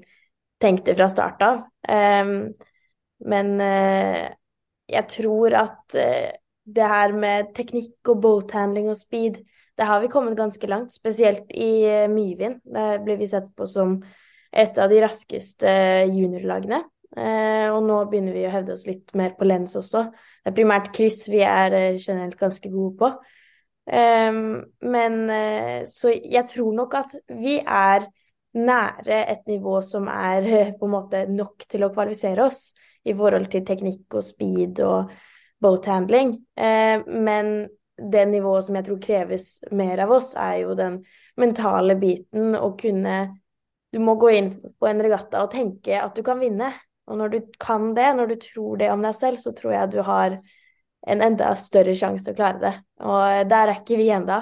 tenkte 0.61 0.95
fra 0.97 1.09
start 1.11 1.43
av. 1.45 1.59
Um, 1.85 2.37
men 3.29 3.51
uh, 3.61 4.25
jeg 4.89 5.07
tror 5.11 5.55
at 5.65 5.97
uh, 5.97 6.31
det 6.65 6.87
her 6.89 7.13
med 7.13 7.53
teknikk 7.57 8.13
og 8.13 8.21
boathandling 8.23 8.89
og 8.89 8.97
speed 8.97 9.43
det 9.77 9.83
har 9.83 9.99
vi 9.99 10.07
kommet 10.07 10.37
ganske 10.37 10.67
langt, 10.67 10.93
spesielt 10.93 11.51
i 11.51 11.83
eh, 11.83 12.07
Myvind. 12.11 12.61
Der 12.63 13.01
ble 13.03 13.17
vi 13.19 13.27
sett 13.27 13.49
på 13.57 13.67
som 13.67 13.97
et 14.55 14.77
av 14.79 14.91
de 14.91 15.01
raskeste 15.03 15.71
juniorlagene. 16.07 16.79
Eh, 17.15 17.67
og 17.71 17.81
nå 17.83 17.99
begynner 18.11 18.35
vi 18.35 18.45
å 18.47 18.53
hevde 18.53 18.75
oss 18.75 18.85
litt 18.87 19.11
mer 19.19 19.35
på 19.35 19.47
lens 19.47 19.75
også. 19.79 20.05
Det 20.43 20.51
er 20.51 20.55
primært 20.55 20.93
kryss 20.95 21.25
vi 21.27 21.43
er 21.43 21.75
eh, 21.75 21.99
generelt 21.99 22.39
ganske 22.39 22.71
gode 22.71 22.95
på. 23.01 23.11
Ehm, 23.85 24.63
men 24.81 25.17
så 25.85 26.09
jeg 26.15 26.47
tror 26.49 26.71
nok 26.73 26.95
at 26.97 27.11
vi 27.37 27.59
er 27.59 28.07
nære 28.57 29.19
et 29.29 29.43
nivå 29.51 29.75
som 29.85 30.07
er 30.09 30.47
på 30.79 30.87
en 30.87 30.93
måte 30.95 31.25
nok 31.29 31.67
til 31.69 31.85
å 31.85 31.91
kvalifisere 31.93 32.47
oss 32.47 32.71
i 33.05 33.13
forhold 33.15 33.47
til 33.53 33.65
teknikk 33.65 34.17
og 34.17 34.25
speed 34.25 34.81
og 34.85 35.13
boathandling. 35.61 36.35
Men 36.57 37.51
det 37.97 38.25
nivået 38.27 38.65
som 38.67 38.75
jeg 38.75 38.87
tror 38.87 38.99
kreves 39.03 39.47
mer 39.71 40.01
av 40.03 40.11
oss, 40.17 40.33
er 40.35 40.57
jo 40.65 40.73
den 40.77 40.99
mentale 41.39 41.95
biten 41.99 42.55
å 42.57 42.73
kunne 42.79 43.17
Du 43.95 44.01
må 44.03 44.17
gå 44.19 44.29
inn 44.35 44.49
på 44.75 44.87
en 44.89 44.99
regatta 44.99 45.45
og 45.45 45.53
tenke 45.53 45.95
at 45.95 46.17
du 46.17 46.23
kan 46.25 46.41
vinne. 46.41 46.73
Og 47.07 47.15
når 47.15 47.29
du 47.31 47.37
kan 47.61 47.93
det, 47.95 48.09
når 48.17 48.27
du 48.27 48.35
tror 48.41 48.81
det 48.81 48.89
om 48.91 49.03
deg 49.05 49.15
selv, 49.15 49.39
så 49.39 49.53
tror 49.55 49.71
jeg 49.71 49.91
du 49.93 50.01
har 50.03 50.35
en 51.07 51.21
enda 51.21 51.53
større 51.55 51.93
sjanse 51.95 52.25
til 52.25 52.35
å 52.35 52.39
klare 52.39 52.59
det. 52.59 52.73
Og 53.05 53.47
der 53.47 53.69
er 53.69 53.79
ikke 53.79 53.99
vi 53.99 54.09
enda. 54.11 54.41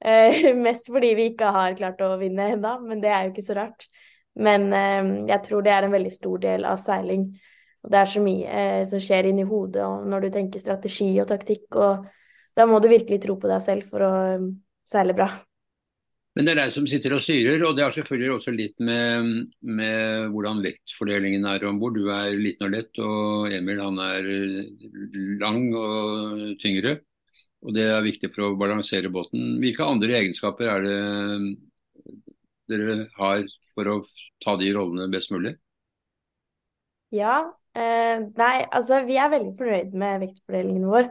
Eh, 0.00 0.48
mest 0.66 0.90
fordi 0.90 1.12
vi 1.18 1.28
ikke 1.32 1.52
har 1.54 1.76
klart 1.78 2.02
å 2.02 2.16
vinne 2.20 2.50
enda, 2.54 2.78
men 2.80 3.02
det 3.04 3.12
er 3.12 3.26
jo 3.26 3.34
ikke 3.34 3.46
så 3.50 3.58
rart. 3.60 3.86
Men 4.38 4.72
eh, 4.72 5.12
jeg 5.30 5.44
tror 5.46 5.62
det 5.62 5.74
er 5.74 5.86
en 5.86 5.94
veldig 5.94 6.14
stor 6.14 6.42
del 6.42 6.66
av 6.66 6.82
seiling. 6.82 7.28
Det 7.88 7.98
er 7.98 8.08
så 8.10 8.20
mye 8.20 8.46
eh, 8.60 8.84
som 8.88 9.00
skjer 9.00 9.30
inni 9.30 9.46
hodet, 9.48 9.84
når 10.08 10.26
du 10.26 10.30
tenker 10.34 10.60
strategi 10.62 11.10
og 11.22 11.28
taktikk 11.30 11.78
og 11.80 12.08
da 12.58 12.66
må 12.66 12.80
du 12.82 12.88
virkelig 12.90 13.20
tro 13.22 13.36
på 13.38 13.50
deg 13.50 13.62
selv 13.62 13.86
for 13.92 14.02
å 14.02 14.10
um, 14.38 14.48
seile 14.88 15.14
bra. 15.14 15.28
Men 16.34 16.46
det 16.46 16.52
er 16.52 16.60
deg 16.60 16.72
som 16.74 16.86
sitter 16.90 17.14
og 17.16 17.22
styrer, 17.22 17.62
og 17.66 17.74
det 17.74 17.84
har 17.84 17.94
selvfølgelig 17.94 18.32
også 18.34 18.54
litt 18.54 18.82
med, 18.84 19.30
med 19.66 20.28
hvordan 20.34 20.60
vektfordelingen 20.62 21.46
er 21.50 21.64
om 21.66 21.78
bord. 21.82 21.98
Du 21.98 22.10
er 22.14 22.34
liten 22.38 22.66
og 22.68 22.74
lett, 22.74 23.00
og 23.02 23.54
Emil 23.54 23.82
han 23.82 23.98
er 24.02 24.28
lang 25.42 25.64
og 25.78 26.44
tyngre. 26.62 26.98
Og 27.66 27.74
det 27.74 27.88
er 27.90 28.06
viktig 28.06 28.30
for 28.34 28.46
å 28.46 28.58
balansere 28.58 29.10
båten. 29.10 29.56
Hvilke 29.58 29.86
andre 29.86 30.14
egenskaper 30.20 30.70
er 30.76 30.86
det 30.86 30.98
dere 32.70 32.98
har 33.18 33.42
for 33.72 33.90
å 33.90 33.96
ta 34.44 34.54
de 34.60 34.70
rollene 34.76 35.10
best 35.10 35.34
mulig? 35.34 35.56
Ja, 37.14 37.48
eh, 37.78 38.22
nei, 38.38 38.54
altså 38.66 39.02
vi 39.06 39.18
er 39.20 39.32
veldig 39.32 39.54
fornøyd 39.58 39.98
med 39.98 40.24
vektfordelingen 40.26 40.88
vår. 40.90 41.10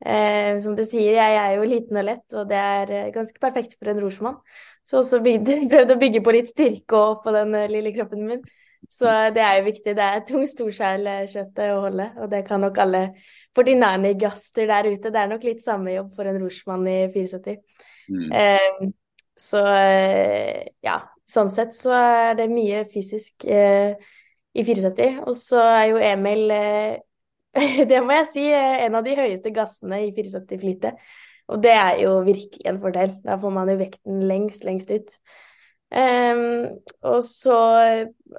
Eh, 0.00 0.54
som 0.64 0.76
du 0.76 0.80
sier, 0.88 1.18
jeg 1.18 1.36
er 1.36 1.58
jo 1.58 1.66
liten 1.68 1.98
og 2.00 2.06
lett, 2.06 2.24
og 2.32 2.48
det 2.48 2.60
er 2.60 2.92
eh, 2.96 3.10
ganske 3.12 3.42
perfekt 3.42 3.76
for 3.76 3.90
en 3.92 4.00
rorsmann. 4.00 4.38
Så 4.86 5.02
også 5.02 5.20
prøvde 5.72 5.96
å 5.96 6.00
bygge 6.00 6.22
på 6.24 6.34
litt 6.36 6.52
styrke 6.52 6.96
og 6.96 7.20
på 7.24 7.34
den 7.36 7.52
eh, 7.58 7.68
lille 7.72 7.92
kroppen 7.96 8.24
min. 8.28 8.42
Så 8.90 9.10
det 9.34 9.42
er 9.44 9.58
jo 9.58 9.66
viktig. 9.66 9.92
Det 9.96 10.06
er 10.06 10.22
tungt 10.24 10.50
storseilkjøttet 10.54 11.74
å 11.74 11.82
holde, 11.84 12.06
og 12.16 12.30
det 12.32 12.46
kan 12.46 12.62
nok 12.64 12.80
alle 12.80 13.02
Fordinani-gaster 13.56 14.70
der 14.70 14.88
ute. 14.88 15.12
Det 15.12 15.20
er 15.20 15.28
nok 15.30 15.44
litt 15.44 15.60
samme 15.62 15.92
jobb 15.92 16.14
for 16.16 16.30
en 16.30 16.40
rorsmann 16.40 16.86
i 16.88 16.96
74. 17.12 17.58
Mm. 18.10 18.32
Eh, 18.40 18.88
så 19.40 19.60
eh, 19.74 20.64
ja, 20.84 20.96
sånn 21.28 21.52
sett 21.52 21.76
så 21.76 21.92
er 21.96 22.40
det 22.40 22.48
mye 22.52 22.86
fysisk 22.92 23.44
eh, 23.44 24.00
i 24.60 24.66
74. 24.66 25.10
Og 25.26 25.36
så 25.38 25.60
er 25.64 25.84
jo 25.90 26.00
Emil 26.04 26.46
Det 27.90 27.98
må 28.04 28.14
jeg 28.20 28.30
si, 28.30 28.46
en 28.54 28.96
av 28.98 29.06
de 29.06 29.16
høyeste 29.18 29.50
gassene 29.54 30.04
i 30.04 30.12
74-flytet 30.14 31.00
Og 31.50 31.62
det 31.64 31.74
er 31.74 32.02
jo 32.04 32.14
virkelig 32.26 32.66
en 32.70 32.80
fordel. 32.82 33.16
Da 33.24 33.38
får 33.40 33.54
man 33.56 33.70
jo 33.72 33.78
vekten 33.80 34.20
lengst, 34.30 34.66
lengst 34.68 34.92
ut. 34.94 35.14
Um, 35.90 36.78
og 37.02 37.24
så 37.26 37.56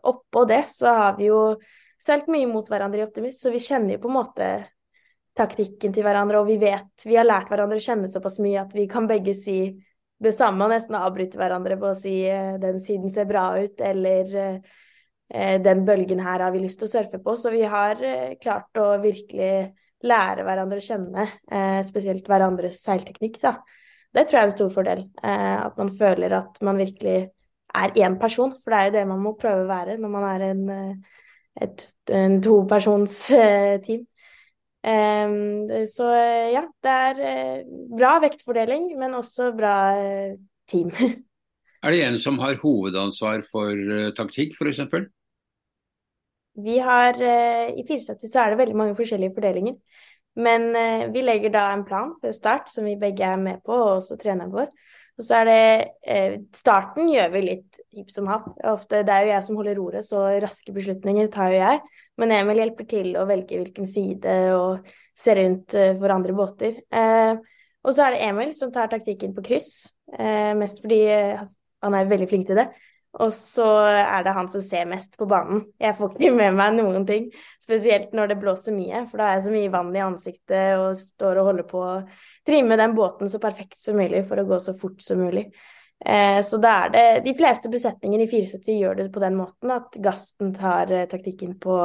oppå 0.07 0.45
det 0.47 0.61
så 0.71 0.93
har 0.95 1.17
vi 1.17 1.27
jo 1.27 1.41
seilt 1.99 2.29
mye 2.31 2.47
mot 2.47 2.69
hverandre 2.71 3.01
i 3.01 3.03
Optimist, 3.03 3.41
så 3.43 3.51
vi 3.51 3.59
kjenner 3.59 3.97
jo 3.97 4.05
på 4.05 4.07
en 4.07 4.15
måte 4.15 4.47
taktikken 5.35 5.91
til 5.91 6.05
hverandre, 6.07 6.39
og 6.39 6.47
vi 6.47 6.55
vet 6.59 7.03
Vi 7.03 7.17
har 7.19 7.27
lært 7.27 7.51
hverandre 7.51 7.77
å 7.79 7.83
kjenne 7.83 8.09
såpass 8.11 8.39
mye 8.43 8.63
at 8.63 8.71
vi 8.75 8.87
kan 8.91 9.07
begge 9.07 9.35
si 9.35 9.59
det 10.21 10.31
samme 10.37 10.63
og 10.63 10.71
nesten 10.71 10.95
avbryte 10.95 11.39
hverandre 11.39 11.75
på 11.81 11.91
å 11.91 11.97
si 11.97 12.21
eh, 12.29 12.55
'den 12.61 12.79
siden 12.79 13.09
ser 13.11 13.27
bra 13.27 13.49
ut', 13.59 13.81
eller 13.83 14.31
Eh, 14.37 14.59
den 15.31 15.85
bølgen 15.88 16.19
her 16.19 16.43
har 16.43 16.51
vi 16.51 16.63
lyst 16.65 16.81
til 16.81 16.89
å 16.89 16.91
surfe 16.91 17.19
på. 17.23 17.35
Så 17.39 17.53
vi 17.53 17.63
har 17.67 18.01
eh, 18.03 18.33
klart 18.41 18.79
å 18.79 18.97
virkelig 19.03 19.71
lære 20.03 20.43
hverandre 20.43 20.81
å 20.81 20.83
kjenne, 20.83 21.27
eh, 21.51 21.79
spesielt 21.88 22.27
hverandres 22.27 22.81
seilteknikk. 22.83 23.39
Da. 23.43 23.55
Det 24.11 24.25
tror 24.27 24.39
jeg 24.39 24.43
er 24.43 24.50
en 24.50 24.57
stor 24.57 24.73
fordel. 24.75 25.05
At 25.23 25.77
man 25.79 25.93
føler 25.95 26.35
at 26.35 26.57
man 26.65 26.81
virkelig 26.81 27.17
er 27.71 27.93
én 28.03 28.17
person, 28.19 28.51
for 28.59 28.73
det 28.73 28.79
er 28.79 28.89
jo 28.89 28.95
det 28.97 29.03
man 29.07 29.21
må 29.23 29.38
prøve 29.39 29.63
å 29.63 29.69
være 29.69 29.95
når 30.01 30.11
man 30.11 30.25
er 30.27 30.43
en, 30.50 30.63
et 31.63 31.85
en 32.11 32.35
topersons 32.43 33.13
team. 33.85 34.03
Så 34.83 36.09
ja, 36.51 36.65
det 36.83 36.97
er 37.05 37.63
bra 37.93 38.17
vektfordeling, 38.25 38.89
men 39.00 39.15
også 39.15 39.53
bra 39.55 39.77
team. 40.67 40.91
Er 41.81 41.95
det 41.95 42.03
en 42.05 42.19
som 42.19 42.35
har 42.43 42.59
hovedansvar 42.61 43.47
for 43.50 44.11
taktikk, 44.19 44.59
f.eks.? 44.59 45.07
Vi 46.63 46.79
har, 46.79 47.21
eh, 47.21 47.69
I 47.79 47.83
470 47.87 48.31
så 48.31 48.41
er 48.41 48.51
det 48.51 48.61
veldig 48.61 48.77
mange 48.77 48.95
forskjellige 48.97 49.35
fordelinger. 49.35 49.75
Men 50.35 50.75
eh, 50.75 51.07
vi 51.11 51.23
legger 51.25 51.51
da 51.53 51.67
en 51.73 51.85
plan 51.85 52.13
for 52.21 52.35
start 52.35 52.69
som 52.71 52.87
vi 52.87 52.97
begge 52.99 53.25
er 53.27 53.37
med 53.37 53.61
på, 53.65 53.75
og 53.75 53.97
også 53.99 54.17
treneren 54.19 54.53
vår. 54.53 54.69
Og 55.19 55.27
så 55.27 55.41
er 55.41 55.49
det 55.49 55.63
eh, 56.07 56.35
Starten 56.55 57.11
gjør 57.11 57.31
vi 57.33 57.43
litt 57.45 57.81
hipp 57.91 58.11
som 58.13 58.29
happ. 58.31 58.53
Det 58.89 59.03
er 59.03 59.27
jo 59.27 59.33
jeg 59.33 59.47
som 59.47 59.59
holder 59.59 59.79
roret, 59.79 60.07
så 60.07 60.23
raske 60.41 60.73
beslutninger 60.75 61.31
tar 61.33 61.53
jo 61.53 61.61
jeg. 61.61 61.81
Men 62.21 62.35
Emil 62.35 62.61
hjelper 62.63 62.89
til 62.89 63.15
å 63.19 63.27
velge 63.29 63.59
hvilken 63.59 63.89
side 63.89 64.35
og 64.55 64.91
se 65.17 65.35
rundt 65.37 65.75
for 65.75 66.13
andre 66.13 66.35
båter. 66.35 66.77
Og 67.81 67.95
så 67.95 68.05
er 68.05 68.15
det 68.15 68.23
Emil 68.29 68.53
som 68.55 68.71
tar 68.73 68.89
taktikken 68.91 69.33
på 69.35 69.43
kryss, 69.45 69.89
mest 70.57 70.79
fordi 70.83 71.01
han 71.81 71.97
er 71.97 72.09
veldig 72.09 72.29
flink 72.29 72.47
til 72.47 72.61
det. 72.61 72.69
Og 73.19 73.33
så 73.35 73.65
er 73.91 74.23
det 74.23 74.33
han 74.37 74.47
som 74.51 74.63
ser 74.63 74.85
mest 74.87 75.17
på 75.19 75.27
banen. 75.27 75.65
Jeg 75.81 75.97
får 75.97 76.13
ikke 76.15 76.31
med 76.35 76.55
meg 76.55 76.77
noen 76.77 77.03
ting. 77.07 77.27
Spesielt 77.59 78.13
når 78.15 78.31
det 78.31 78.37
blåser 78.39 78.75
mye, 78.75 79.03
for 79.09 79.19
da 79.19 79.27
er 79.27 79.37
jeg 79.37 79.47
så 79.49 79.55
mye 79.55 79.73
vann 79.73 79.91
i 79.95 80.03
ansiktet 80.05 80.79
og 80.79 80.95
står 80.99 81.41
og 81.41 81.49
holder 81.49 81.67
på 81.67 81.81
å 81.83 81.97
trimme 82.47 82.79
den 82.79 82.95
båten 82.95 83.29
så 83.29 83.41
perfekt 83.43 83.81
som 83.83 83.99
mulig 83.99 84.23
for 84.29 84.39
å 84.39 84.47
gå 84.47 84.61
så 84.63 84.77
fort 84.79 85.03
som 85.03 85.19
mulig. 85.19 85.49
Eh, 86.05 86.39
så 86.41 86.57
da 86.57 86.71
er 86.85 86.93
det 86.95 87.03
De 87.27 87.35
fleste 87.37 87.69
besetninger 87.69 88.23
i 88.23 88.29
74 88.31 88.79
gjør 88.79 88.95
det 89.03 89.11
på 89.13 89.21
den 89.21 89.35
måten 89.37 89.75
at 89.75 89.99
gasten 90.01 90.55
tar 90.55 90.89
eh, 90.91 91.05
taktikken 91.11 91.59
på, 91.61 91.77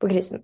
på 0.00 0.10
kryssen. 0.10 0.42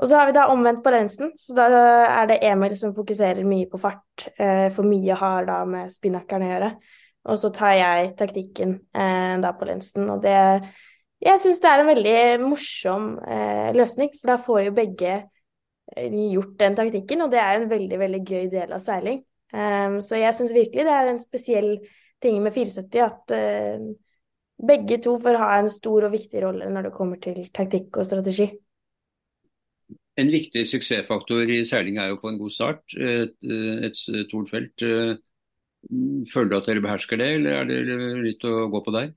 Og 0.00 0.08
så 0.08 0.16
har 0.16 0.28
vi 0.28 0.34
da 0.36 0.46
omvendt 0.48 0.82
balansen, 0.84 1.34
så 1.38 1.54
da 1.56 1.66
er 2.08 2.28
det 2.30 2.40
Emil 2.48 2.72
som 2.78 2.94
fokuserer 2.96 3.44
mye 3.44 3.68
på 3.68 3.80
fart, 3.80 4.30
eh, 4.40 4.68
for 4.72 4.88
mye 4.88 5.16
har 5.16 5.48
da 5.48 5.58
med 5.68 5.92
spinnakkeren 5.92 6.46
å 6.46 6.50
gjøre. 6.50 6.70
Og 7.28 7.36
så 7.40 7.50
tar 7.52 7.74
jeg 7.76 8.12
taktikken 8.18 8.78
eh, 8.96 9.34
da 9.42 9.52
på 9.56 9.68
lensen. 9.68 10.08
Og 10.12 10.22
det 10.24 10.36
Jeg 11.20 11.40
syns 11.42 11.60
det 11.60 11.68
er 11.68 11.82
en 11.82 11.90
veldig 11.90 12.20
morsom 12.48 13.10
eh, 13.28 13.74
løsning, 13.76 14.08
for 14.16 14.32
da 14.32 14.36
får 14.40 14.60
jo 14.64 14.76
begge 14.76 15.16
eh, 15.96 16.14
gjort 16.32 16.54
den 16.62 16.78
taktikken, 16.78 17.26
og 17.26 17.34
det 17.34 17.42
er 17.42 17.58
en 17.58 17.68
veldig, 17.70 17.98
veldig 18.00 18.20
gøy 18.24 18.46
del 18.52 18.72
av 18.72 18.80
seiling. 18.80 19.20
Um, 19.50 19.98
så 19.98 20.14
jeg 20.14 20.36
syns 20.38 20.54
virkelig 20.54 20.86
det 20.86 20.94
er 20.94 21.08
en 21.10 21.18
spesiell 21.18 21.72
ting 22.22 22.36
med 22.38 22.54
470 22.54 23.00
at 23.02 23.32
uh, 23.34 23.88
begge 24.62 25.00
to 25.02 25.16
får 25.18 25.38
ha 25.40 25.48
en 25.58 25.70
stor 25.72 26.06
og 26.06 26.12
viktig 26.12 26.44
rolle 26.44 26.68
når 26.70 26.86
det 26.86 26.92
kommer 26.94 27.18
til 27.18 27.48
taktikk 27.50 27.98
og 27.98 28.06
strategi. 28.06 28.46
En 30.20 30.30
viktig 30.30 30.62
suksessfaktor 30.70 31.50
i 31.50 31.64
seiling 31.66 31.98
er 31.98 32.12
jo 32.12 32.20
på 32.22 32.30
en 32.30 32.38
god 32.38 32.54
start. 32.54 32.94
Et, 32.94 33.34
et 33.42 33.98
stort 33.98 34.52
felt. 34.52 34.86
Føler 36.30 36.50
du 36.50 36.56
at 36.60 36.68
dere 36.70 36.82
behersker 36.84 37.18
det, 37.18 37.28
eller 37.38 37.60
er 37.62 37.68
det 37.68 37.98
litt 38.22 38.44
å 38.46 38.68
gå 38.70 38.80
på 38.86 38.94
deg? 38.94 39.14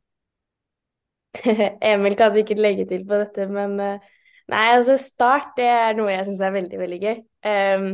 Emil 1.91 2.15
kan 2.17 2.33
sikkert 2.33 2.61
legge 2.61 2.87
til 2.89 3.05
på 3.09 3.19
dette, 3.21 3.47
men 3.49 3.75
eh, 3.81 4.11
nei, 4.53 4.65
altså 4.75 4.97
start 5.01 5.53
det 5.57 5.69
er 5.69 5.97
noe 5.97 6.13
jeg 6.13 6.27
syns 6.29 6.43
er 6.45 6.55
veldig, 6.57 6.79
veldig 6.81 6.99
gøy. 7.03 7.17
Um, 7.45 7.87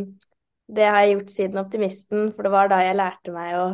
det 0.70 0.86
har 0.86 1.02
jeg 1.02 1.16
gjort 1.16 1.34
siden 1.34 1.62
Optimisten, 1.64 2.30
for 2.36 2.46
det 2.46 2.54
var 2.54 2.72
da 2.72 2.80
jeg 2.86 3.00
lærte 3.00 3.34
meg 3.34 3.56
å 3.58 3.66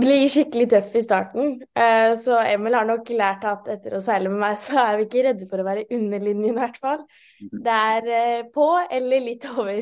bli 0.00 0.16
skikkelig 0.32 0.66
tøff 0.72 0.94
i 0.96 1.02
starten. 1.04 1.52
Uh, 1.76 2.12
så 2.18 2.38
Emil 2.42 2.74
har 2.76 2.86
nok 2.88 3.08
lært 3.14 3.44
at 3.48 3.68
etter 3.70 3.96
å 3.96 4.02
seile 4.04 4.30
med 4.32 4.40
meg, 4.42 4.58
så 4.64 4.78
er 4.82 4.98
vi 4.98 5.06
ikke 5.06 5.24
redde 5.28 5.48
for 5.50 5.62
å 5.62 5.66
være 5.66 5.86
under 5.96 6.24
linjen, 6.24 6.54
i 6.54 6.58
hvert 6.58 6.78
fall. 6.82 7.04
Mhm. 7.40 7.62
Det 7.66 7.78
er 7.94 8.10
uh, 8.10 8.50
på 8.54 8.68
eller 8.98 9.24
litt 9.24 9.46
over. 9.54 9.80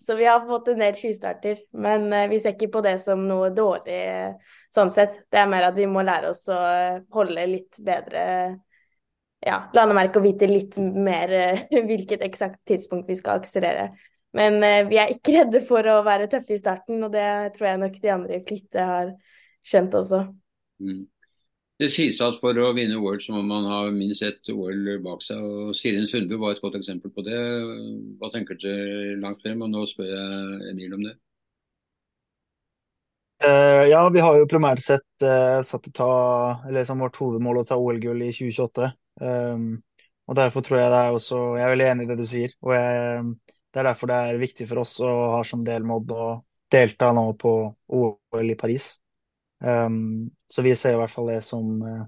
så 0.00 0.18
vi 0.18 0.28
har 0.28 0.46
fått 0.48 0.72
en 0.72 0.84
del 0.84 0.98
skystarter. 0.98 1.64
Men 1.86 2.08
uh, 2.12 2.26
vi 2.32 2.40
ser 2.42 2.56
ikke 2.56 2.72
på 2.76 2.84
det 2.86 2.98
som 3.04 3.26
noe 3.28 3.52
dårlig 3.54 4.00
sånn 4.74 4.90
sett. 4.90 5.20
Det 5.30 5.38
er 5.38 5.50
mer 5.50 5.68
at 5.68 5.76
vi 5.78 5.88
må 5.90 6.02
lære 6.04 6.32
oss 6.32 6.46
å 6.50 6.60
holde 7.14 7.44
litt 7.46 7.78
bedre 7.84 8.24
ja, 9.44 9.58
landemerke 9.76 10.18
og 10.18 10.24
vite 10.24 10.48
litt 10.50 10.80
mer 10.80 11.30
hvilket 11.90 12.24
eksakt 12.26 12.62
tidspunkt 12.66 13.10
vi 13.10 13.18
skal 13.20 13.42
akselerere. 13.42 13.92
Men 14.34 14.56
vi 14.88 14.96
er 14.98 15.12
ikke 15.12 15.36
redde 15.36 15.60
for 15.62 15.86
å 15.86 16.00
være 16.02 16.26
tøffe 16.32 16.56
i 16.56 16.58
starten, 16.58 17.04
og 17.06 17.12
det 17.14 17.54
tror 17.54 17.68
jeg 17.68 17.80
nok 17.84 18.00
de 18.02 18.10
andre 18.10 18.40
i 18.40 18.42
Flytte 18.42 18.86
har 18.88 19.12
skjønt 19.64 19.96
også. 19.98 20.22
Mm. 20.84 21.04
Det 21.82 21.88
sies 21.90 22.20
at 22.22 22.36
for 22.38 22.54
å 22.62 22.68
vinne 22.76 23.00
OL 23.02 23.18
så 23.18 23.34
må 23.34 23.40
man 23.48 23.64
ha 23.66 23.78
minst 23.90 24.22
ett 24.22 24.50
OL 24.52 24.92
bak 25.02 25.24
seg. 25.26 25.42
og 25.42 25.74
Sirin 25.74 26.06
Sundby 26.06 26.38
var 26.38 26.54
et 26.54 26.62
godt 26.62 26.78
eksempel 26.78 27.10
på 27.10 27.24
det. 27.26 27.38
Hva 28.20 28.30
tenker 28.30 28.58
dere 28.62 29.16
langt 29.18 29.42
frem? 29.42 29.64
Og 29.66 29.72
nå 29.72 29.82
spør 29.90 30.12
jeg 30.12 30.70
Emil 30.70 30.94
om 30.94 31.02
det. 31.08 31.16
Uh, 33.44 33.82
ja, 33.90 34.04
vi 34.14 34.22
har 34.22 34.38
jo 34.38 34.46
primært 34.48 34.80
sett 34.84 35.26
uh, 35.26 35.58
satt 35.66 35.90
å 35.90 35.92
ta, 35.98 36.12
eller 36.68 36.86
som 36.86 37.02
vårt 37.02 37.18
hovedmål 37.18 37.60
å 37.60 37.66
ta 37.66 37.76
OL-gull 37.76 38.22
i 38.22 38.30
2028. 38.32 38.92
Um, 39.20 39.26
ehm, 39.26 39.66
og 40.30 40.38
Derfor 40.38 40.64
tror 40.64 40.78
jeg 40.80 40.90
det 40.90 41.00
er 41.04 41.14
også 41.14 41.38
Jeg 41.58 41.62
er 41.62 41.70
veldig 41.70 41.86
enig 41.90 42.06
i 42.06 42.08
det 42.08 42.16
du 42.22 42.24
sier. 42.30 42.54
og 42.64 42.72
jeg, 42.72 43.24
Det 43.74 43.82
er 43.82 43.88
derfor 43.90 44.08
det 44.08 44.20
er 44.22 44.40
viktig 44.40 44.68
for 44.70 44.80
oss 44.86 44.94
å 45.04 45.10
ha 45.34 45.42
som 45.44 45.62
delmål 45.66 46.14
å 46.14 46.28
delta 46.72 47.10
nå 47.12 47.32
på 47.38 47.52
OL 47.98 48.54
i 48.54 48.56
Paris. 48.58 48.94
Um, 49.60 50.30
så 50.46 50.62
vi 50.62 50.74
ser 50.76 50.96
i 50.96 50.98
hvert 51.00 51.12
fall 51.12 51.30
det 51.30 51.40
som 51.46 51.78
uh, 51.82 52.02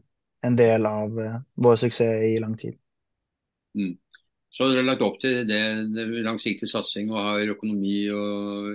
en 0.46 0.56
del 0.58 0.86
av 0.88 1.18
uh, 1.18 1.38
vår 1.54 1.78
suksess 1.84 2.24
i 2.26 2.36
lang 2.42 2.56
tid. 2.58 2.76
Mm. 3.78 3.94
Så 4.50 4.68
dere 4.68 4.82
har 4.82 4.90
lagt 4.90 5.04
opp 5.04 5.18
til 5.20 5.44
det, 5.48 5.60
det 5.94 6.06
langsiktig 6.24 6.68
satsing 6.70 7.12
og 7.12 7.20
har 7.20 7.54
økonomi 7.56 7.98
og 8.12 8.72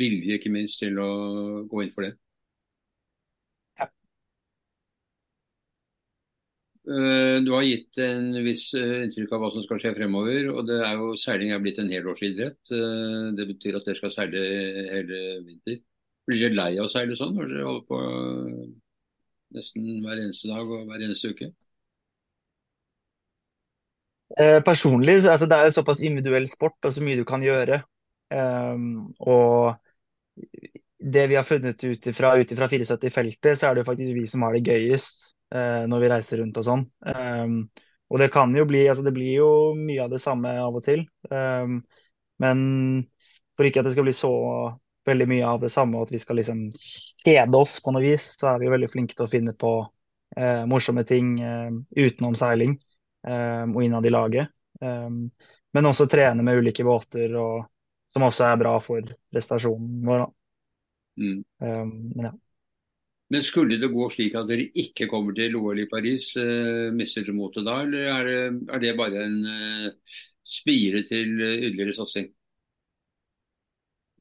vilje 0.00 0.38
ikke 0.38 0.52
minst 0.52 0.82
til 0.82 0.98
å 1.02 1.10
gå 1.70 1.84
inn 1.84 1.92
for 1.94 2.06
det? 2.06 2.12
Ja. 3.80 3.88
Uh, 6.90 7.38
du 7.46 7.52
har 7.54 7.66
gitt 7.66 8.02
en 8.02 8.32
viss 8.46 8.70
inntrykk 8.78 9.34
av 9.34 9.44
hva 9.44 9.52
som 9.54 9.66
skal 9.66 9.82
skje 9.82 9.94
fremover. 9.98 10.50
og 10.54 10.66
det 10.70 10.80
er 10.86 10.98
jo 10.98 11.14
Seiling 11.18 11.54
er 11.54 11.62
blitt 11.62 11.82
en 11.82 11.90
helårsidrett. 11.90 12.62
Det 13.38 13.52
betyr 13.54 13.78
at 13.78 13.90
dere 13.90 14.02
skal 14.02 14.14
seile 14.14 14.44
hele 14.94 15.22
vinter. 15.46 15.82
Blir 16.28 16.44
dere 16.44 16.56
lei 16.56 16.70
av 16.78 16.86
å 16.86 16.92
seile 16.92 17.16
sånn 17.18 17.34
når 17.36 17.50
dere 17.50 17.66
holder 17.68 17.86
på 17.88 18.00
nesten 19.56 19.88
hver 20.04 20.20
eneste 20.20 20.50
dag 20.50 20.68
og 20.68 20.86
hver 20.88 21.04
eneste 21.06 21.32
uke? 21.32 21.50
Eh, 24.38 24.60
personlig 24.62 25.16
altså 25.26 25.48
det 25.50 25.56
er 25.58 25.72
såpass 25.74 26.02
individuell 26.06 26.46
sport 26.48 26.86
og 26.86 26.94
så 26.94 27.02
mye 27.02 27.18
du 27.18 27.24
kan 27.26 27.42
gjøre. 27.42 27.82
Um, 28.30 29.10
og 29.18 29.74
det 31.00 31.24
vi 31.30 31.36
har 31.38 31.46
funnet 31.48 31.82
ut 31.82 32.06
ifra 32.06 32.36
74-feltet, 32.38 33.58
så 33.58 33.66
er 33.66 33.74
det 33.74 33.82
jo 33.82 33.88
faktisk 33.88 34.14
vi 34.14 34.26
som 34.30 34.44
har 34.46 34.54
det 34.54 34.68
gøyest 34.68 35.32
uh, 35.54 35.86
når 35.90 36.04
vi 36.04 36.10
reiser 36.12 36.42
rundt 36.42 36.60
og 36.60 36.66
sånn. 36.68 36.84
Um, 37.02 37.56
og 38.10 38.22
det 38.22 38.30
kan 38.34 38.54
jo 38.54 38.66
bli 38.68 38.84
altså 38.90 39.02
det 39.06 39.14
blir 39.16 39.32
jo 39.40 39.50
mye 39.78 40.04
av 40.04 40.14
det 40.14 40.22
samme 40.22 40.52
av 40.62 40.78
og 40.78 40.84
til. 40.86 41.04
Um, 41.30 41.80
men 42.42 42.62
for 43.56 43.66
ikke 43.66 43.82
at 43.82 43.90
det 43.90 43.96
skal 43.96 44.06
bli 44.06 44.14
så 44.16 44.32
veldig 45.06 45.26
mye 45.30 45.46
av 45.46 45.60
det 45.62 45.70
samme, 45.72 45.96
og 45.98 46.08
at 46.08 46.14
vi 46.14 46.20
skal 46.20 46.40
liksom 46.40 46.66
kjede 47.24 47.56
oss 47.56 47.78
på 47.82 47.94
noe 47.94 48.04
vis, 48.04 48.34
så 48.40 48.52
er 48.52 48.60
vi 48.62 48.72
veldig 48.72 48.90
flinke 48.92 49.16
til 49.16 49.26
å 49.26 49.32
finne 49.32 49.54
på 49.58 49.72
eh, 50.36 50.64
morsomme 50.68 51.04
ting 51.08 51.34
eh, 51.40 51.70
utenom 51.96 52.36
seiling 52.38 52.76
eh, 53.26 53.64
og 53.64 53.80
innad 53.84 54.06
i 54.06 54.12
laget. 54.14 54.52
Um, 54.80 55.26
men 55.76 55.86
også 55.86 56.06
trene 56.10 56.44
med 56.44 56.62
ulike 56.62 56.84
båter, 56.86 57.34
og, 57.38 57.66
som 58.12 58.26
også 58.26 58.46
er 58.48 58.60
bra 58.60 58.76
for 58.82 59.10
prestasjonen 59.32 60.00
vår. 60.06 60.24
Mm. 61.20 61.42
Um, 61.60 61.92
men, 62.14 62.30
ja. 62.30 62.32
men 63.34 63.44
skulle 63.44 63.78
det 63.80 63.92
gå 63.92 64.08
slik 64.12 64.38
at 64.38 64.48
dere 64.48 64.70
ikke 64.82 65.08
kommer 65.10 65.36
til 65.36 65.58
OL 65.60 65.82
i 65.84 65.88
Paris, 65.90 66.32
eh, 66.40 66.88
mister 66.96 67.26
dere 67.26 67.36
motet 67.36 67.66
da, 67.68 67.80
eller 67.84 68.10
er 68.16 68.28
det, 68.30 68.42
er 68.72 68.84
det 68.86 68.98
bare 68.98 69.24
en 69.26 69.38
eh, 69.52 70.18
spire 70.46 71.04
til 71.08 71.36
ytterligere 71.38 71.98
satsing? 72.00 72.30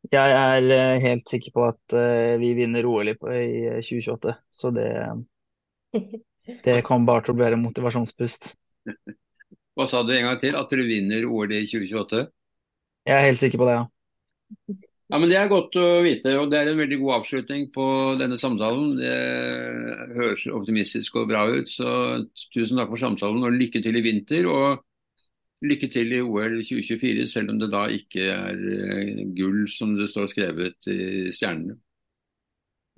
Jeg 0.07 0.31
er 0.31 0.71
eh, 0.73 1.01
helt 1.03 1.27
sikker 1.27 1.53
på 1.53 1.65
at 1.67 1.95
uh, 1.95 2.39
vi 2.39 2.53
vinner 2.57 2.88
OL 2.88 3.12
i, 3.12 3.15
i 3.19 3.81
2028. 3.83 4.35
Så 4.49 4.71
det, 4.73 4.88
det 6.65 6.81
kommer 6.88 7.12
bare 7.12 7.25
til 7.25 7.35
å 7.35 7.39
bli 7.39 7.49
en 7.51 7.65
motivasjonspust. 7.65 8.53
Hva 9.75 9.88
sa 9.88 10.03
du 10.03 10.13
en 10.15 10.29
gang 10.29 10.39
til? 10.41 10.55
At 10.57 10.71
dere 10.71 10.88
vinner 10.88 11.27
OL 11.27 11.51
i 11.51 11.65
2028? 11.67 12.23
Jeg 13.09 13.15
er 13.15 13.27
helt 13.27 13.41
sikker 13.41 13.62
på 13.62 13.67
det, 13.67 13.79
ja. 13.79 14.79
Ja, 15.09 15.17
men 15.17 15.31
Det 15.31 15.38
er 15.39 15.47
godt 15.49 15.73
å 15.81 15.85
vite, 16.05 16.35
og 16.38 16.51
det 16.51 16.59
er 16.59 16.67
en 16.69 16.77
veldig 16.77 16.99
god 17.01 17.15
avslutning 17.19 17.69
på 17.73 17.85
denne 18.19 18.38
samtalen. 18.38 18.91
Det 18.99 19.15
høres 20.13 20.43
optimistisk 20.53 21.17
og 21.17 21.31
bra 21.31 21.47
ut, 21.49 21.69
så 21.69 22.19
tusen 22.53 22.77
takk 22.77 22.91
for 22.91 23.01
samtalen 23.01 23.47
og 23.47 23.57
lykke 23.57 23.81
til 23.81 23.97
i 23.97 24.03
vinter. 24.05 24.45
og 24.45 24.85
Lykke 25.61 25.89
til 25.91 26.13
i 26.15 26.21
OL 26.23 26.61
2024, 26.63 27.27
selv 27.27 27.51
om 27.51 27.59
det 27.59 27.71
da 27.73 27.83
ikke 27.91 28.29
er 28.31 28.61
eh, 28.75 29.25
gull 29.35 29.65
som 29.71 29.97
det 29.97 30.07
står 30.11 30.29
skrevet 30.31 30.87
i 30.87 31.33
stjernene. 31.35 31.75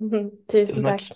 Tusen 0.52 0.86
takk. 0.86 1.10